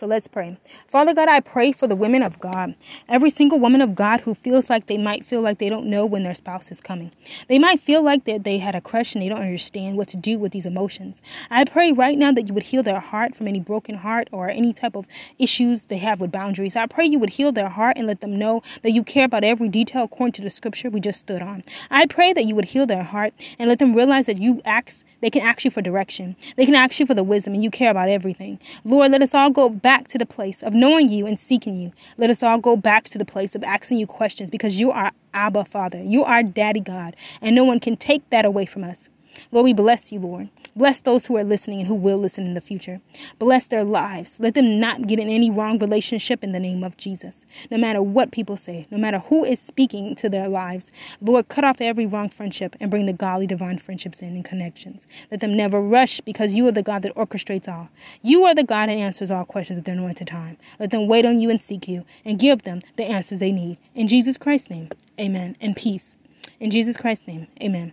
So 0.03 0.09
let's 0.09 0.27
pray. 0.27 0.57
Father 0.89 1.15
God, 1.15 1.29
I 1.29 1.39
pray 1.39 1.71
for 1.71 1.87
the 1.87 1.95
women 1.95 2.25
of 2.25 2.41
God. 2.41 2.75
Every 3.09 3.31
single 3.31 3.61
woman 3.61 3.81
of 3.81 3.95
God 3.95 4.23
who 4.23 4.35
feels 4.35 4.69
like 4.69 4.87
they 4.87 4.99
might 4.99 5.25
feel 5.25 5.41
like 5.41 5.59
they 5.59 5.69
don't 5.69 5.87
know 5.87 6.05
when 6.05 6.25
their 6.25 6.35
spouse 6.35 6.73
is 6.73 6.81
coming. 6.81 7.13
They 7.47 7.57
might 7.61 7.79
feel 7.79 8.03
like 8.03 8.25
that 8.25 8.43
they 8.43 8.59
had 8.59 8.75
a 8.75 8.81
crush 8.81 9.15
and 9.15 9.23
they 9.23 9.29
don't 9.29 9.41
understand 9.41 9.97
what 9.97 10.09
to 10.09 10.17
do 10.17 10.41
with 10.41 10.51
these 10.51 10.67
emotions. 10.67 11.23
I 11.53 11.65
pray 11.65 11.93
right 11.93 12.19
now 12.19 12.33
that 12.33 12.49
you 12.49 12.55
would 12.55 12.65
heal 12.65 12.83
their 12.83 12.99
heart 12.99 13.37
from 13.37 13.47
any 13.47 13.61
broken 13.61 13.95
heart 13.95 14.27
or 14.33 14.49
any 14.49 14.73
type 14.73 14.97
of 14.97 15.07
issues 15.39 15.85
they 15.85 15.99
have 15.99 16.21
with 16.21 16.33
boundaries. 16.33 16.75
I 16.75 16.89
pray 16.89 17.07
you 17.07 17.21
would 17.21 17.35
heal 17.35 17.53
their 17.53 17.69
heart 17.69 17.97
and 17.97 18.09
let 18.09 18.23
them 18.23 18.37
know 18.37 18.61
that 18.83 18.91
you 18.91 19.05
care 19.05 19.27
about 19.27 19.45
every 19.45 19.69
detail 19.69 20.03
according 20.03 20.33
to 20.33 20.43
the 20.43 20.51
scripture 20.51 20.91
we 20.91 20.99
just 20.99 21.21
stood 21.21 21.43
on. 21.43 21.63
I 21.93 22.07
pray 22.07 22.33
that 22.33 22.45
you 22.45 22.57
would 22.57 22.71
heal 22.71 22.87
their 22.87 23.05
heart 23.05 23.35
and 23.57 23.69
let 23.69 23.79
them 23.79 23.95
realize 23.95 24.27
that 24.27 24.39
you 24.39 24.63
ask 24.65 25.05
they 25.23 25.31
can 25.31 25.43
ask 25.43 25.65
you 25.65 25.71
for 25.71 25.81
direction. 25.81 26.35
They 26.57 26.67
can 26.67 26.75
ask 26.75 26.99
you 26.99 27.07
for 27.07 27.15
the 27.15 27.23
wisdom 27.23 27.55
and 27.55 27.63
you 27.63 27.71
care 27.71 27.93
about 27.93 28.09
everything. 28.09 28.59
Lord, 28.85 29.13
let 29.13 29.23
us 29.23 29.35
all 29.35 29.51
go 29.51 29.69
back 29.69 29.92
back 29.93 30.09
to 30.09 30.17
the 30.17 30.25
place 30.25 30.63
of 30.63 30.73
knowing 30.73 31.11
you 31.11 31.27
and 31.27 31.39
seeking 31.39 31.77
you. 31.77 31.93
Let 32.17 32.31
us 32.31 32.43
all 32.43 32.57
go 32.57 32.77
back 32.77 33.05
to 33.11 33.19
the 33.19 33.27
place 33.27 33.55
of 33.55 33.63
asking 33.63 33.99
you 33.99 34.07
questions 34.07 34.49
because 34.49 34.81
you 34.81 34.91
are 34.91 35.13
Abba 35.35 35.67
Father. 35.67 36.03
You 36.03 36.25
are 36.25 36.43
Daddy 36.43 36.81
God, 36.81 37.15
and 37.43 37.55
no 37.55 37.63
one 37.63 37.79
can 37.79 37.99
take 37.99 38.23
that 38.31 38.47
away 38.47 38.65
from 38.65 38.85
us. 38.85 39.11
Lord, 39.51 39.65
we 39.65 39.73
bless 39.73 40.12
you, 40.12 40.21
Lord. 40.21 40.49
Bless 40.75 41.03
those 41.03 41.27
who 41.27 41.37
are 41.37 41.45
listening 41.45 41.81
and 41.81 41.89
who 41.89 41.95
will 41.95 42.17
listen 42.17 42.47
in 42.47 42.55
the 42.55 42.61
future. 42.61 43.03
Bless 43.39 43.67
their 43.67 43.85
lives. 43.85 44.41
Let 44.41 44.55
them 44.55 44.81
not 44.81 45.07
get 45.07 45.19
in 45.19 45.29
any 45.29 45.51
wrong 45.51 45.79
relationship 45.79 46.43
in 46.43 46.53
the 46.53 46.59
name 46.59 46.83
of 46.83 46.97
Jesus. 46.97 47.45
No 47.71 47.77
matter 47.77 48.01
what 48.01 48.33
people 48.33 48.57
say, 48.57 48.87
no 48.91 48.97
matter 48.97 49.19
who 49.19 49.45
is 49.45 49.61
speaking 49.61 50.15
to 50.17 50.31
their 50.31 50.49
lives, 50.49 50.91
Lord, 51.21 51.49
cut 51.49 51.65
off 51.65 51.83
every 51.83 52.07
wrong 52.07 52.31
friendship 52.31 52.75
and 52.81 52.91
bring 52.91 53.05
the 53.05 53.12
godly 53.12 53.47
divine 53.47 53.79
friendships 53.79 54.23
in 54.23 54.29
and 54.29 54.45
connections. 54.45 55.07
Let 55.31 55.41
them 55.41 55.55
never 55.55 55.79
rush 55.79 56.21
because 56.21 56.55
you 56.55 56.67
are 56.69 56.73
the 56.73 56.83
God 56.83 57.03
that 57.03 57.15
orchestrates 57.17 57.69
all. 57.69 57.91
You 58.23 58.45
are 58.45 58.55
the 58.55 58.65
God 58.65 58.89
that 58.89 58.95
answers 58.95 59.31
all 59.31 59.45
questions 59.45 59.79
at 59.79 59.85
their 59.85 59.95
anointed 59.95 60.29
time. 60.29 60.57
Let 60.81 60.91
them 60.91 61.07
wait 61.07 61.27
on 61.27 61.39
you 61.39 61.51
and 61.51 61.61
seek 61.61 61.87
you 61.87 62.07
and 62.25 62.39
give 62.39 62.62
them 62.62 62.81
the 62.97 63.05
answers 63.05 63.41
they 63.41 63.53
need. 63.53 63.77
In 63.95 64.09
Jesus 64.09 64.39
Christ's 64.39 64.71
name, 64.71 64.89
amen. 65.21 65.57
And 65.61 65.77
peace. 65.77 66.17
In 66.59 66.71
Jesus 66.71 66.97
Christ's 66.97 67.27
name, 67.27 67.49
amen. 67.62 67.93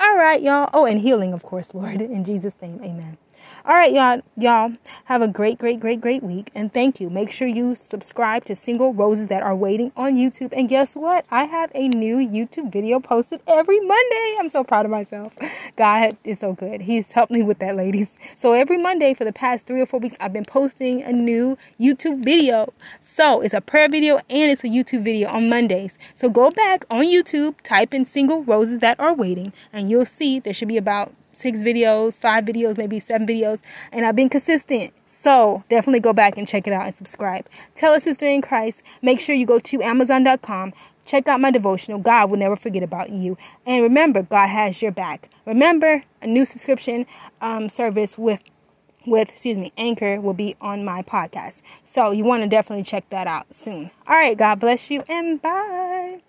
All 0.00 0.16
right, 0.16 0.42
y'all. 0.42 0.70
Oh, 0.74 0.86
and 0.86 1.00
healing, 1.00 1.34
of 1.34 1.42
course, 1.44 1.74
Lord. 1.74 2.00
In 2.00 2.24
Jesus' 2.24 2.60
name, 2.62 2.80
amen. 2.82 3.18
All 3.64 3.74
right, 3.74 3.92
y'all. 3.92 4.22
Y'all 4.36 4.72
have 5.04 5.20
a 5.22 5.28
great, 5.28 5.58
great, 5.58 5.80
great, 5.80 6.00
great 6.00 6.22
week. 6.22 6.50
And 6.54 6.72
thank 6.72 7.00
you. 7.00 7.10
Make 7.10 7.30
sure 7.30 7.46
you 7.46 7.74
subscribe 7.74 8.44
to 8.46 8.54
Single 8.54 8.94
Roses 8.94 9.28
that 9.28 9.42
are 9.42 9.54
waiting 9.54 9.92
on 9.96 10.14
YouTube. 10.14 10.52
And 10.56 10.68
guess 10.68 10.96
what? 10.96 11.26
I 11.30 11.44
have 11.44 11.70
a 11.74 11.88
new 11.88 12.16
YouTube 12.16 12.72
video 12.72 13.00
posted 13.00 13.42
every 13.46 13.78
Monday. 13.80 14.36
I'm 14.38 14.48
so 14.48 14.64
proud 14.64 14.86
of 14.86 14.90
myself. 14.90 15.36
God 15.76 16.16
is 16.24 16.38
so 16.38 16.54
good. 16.54 16.82
He's 16.82 17.12
helped 17.12 17.32
me 17.32 17.42
with 17.42 17.58
that, 17.58 17.76
ladies. 17.76 18.16
So 18.34 18.54
every 18.54 18.78
Monday 18.78 19.14
for 19.14 19.24
the 19.24 19.32
past 19.32 19.66
three 19.66 19.80
or 19.80 19.86
four 19.86 20.00
weeks, 20.00 20.16
I've 20.20 20.32
been 20.32 20.44
posting 20.44 21.02
a 21.02 21.12
new 21.12 21.58
YouTube 21.78 22.24
video. 22.24 22.72
So 23.00 23.40
it's 23.42 23.54
a 23.54 23.60
prayer 23.60 23.88
video 23.88 24.16
and 24.30 24.50
it's 24.50 24.64
a 24.64 24.68
YouTube 24.68 25.04
video 25.04 25.28
on 25.28 25.48
Mondays. 25.48 25.98
So 26.14 26.28
go 26.30 26.50
back 26.50 26.84
on 26.90 27.04
YouTube, 27.04 27.56
type 27.62 27.92
in 27.92 28.04
Single 28.04 28.42
Roses 28.42 28.78
that 28.80 28.98
are 28.98 29.14
waiting, 29.14 29.52
and 29.72 29.90
you'll 29.90 30.04
see 30.04 30.40
there 30.40 30.54
should 30.54 30.68
be 30.68 30.76
about 30.76 31.12
six 31.40 31.62
videos, 31.62 32.18
five 32.18 32.44
videos, 32.44 32.78
maybe 32.78 33.00
seven 33.00 33.26
videos, 33.26 33.60
and 33.92 34.06
I've 34.06 34.16
been 34.16 34.28
consistent. 34.28 34.92
So 35.06 35.64
definitely 35.68 36.00
go 36.00 36.12
back 36.12 36.38
and 36.38 36.46
check 36.46 36.66
it 36.66 36.72
out 36.72 36.86
and 36.86 36.94
subscribe. 36.94 37.48
Tell 37.74 37.94
a 37.94 38.00
sister 38.00 38.26
in 38.26 38.42
Christ. 38.42 38.82
Make 39.02 39.20
sure 39.20 39.34
you 39.34 39.46
go 39.46 39.58
to 39.58 39.82
Amazon.com. 39.82 40.72
Check 41.04 41.26
out 41.26 41.40
my 41.40 41.50
devotional. 41.50 41.98
God 41.98 42.30
will 42.30 42.38
never 42.38 42.56
forget 42.56 42.82
about 42.82 43.10
you. 43.10 43.36
And 43.66 43.82
remember, 43.82 44.22
God 44.22 44.48
has 44.48 44.80
your 44.82 44.92
back. 44.92 45.28
Remember, 45.46 46.04
a 46.22 46.26
new 46.26 46.44
subscription 46.44 47.06
um, 47.40 47.68
service 47.68 48.16
with 48.16 48.42
with 49.06 49.30
excuse 49.30 49.56
me 49.56 49.72
anchor 49.78 50.20
will 50.20 50.34
be 50.34 50.54
on 50.60 50.84
my 50.84 51.00
podcast 51.00 51.62
so 51.82 52.10
you 52.10 52.22
want 52.22 52.42
to 52.42 52.48
definitely 52.48 52.84
check 52.84 53.08
that 53.08 53.26
out 53.26 53.46
soon 53.54 53.90
all 54.06 54.14
right 54.14 54.36
god 54.36 54.60
bless 54.60 54.90
you 54.90 55.02
and 55.08 55.40
bye 55.40 56.20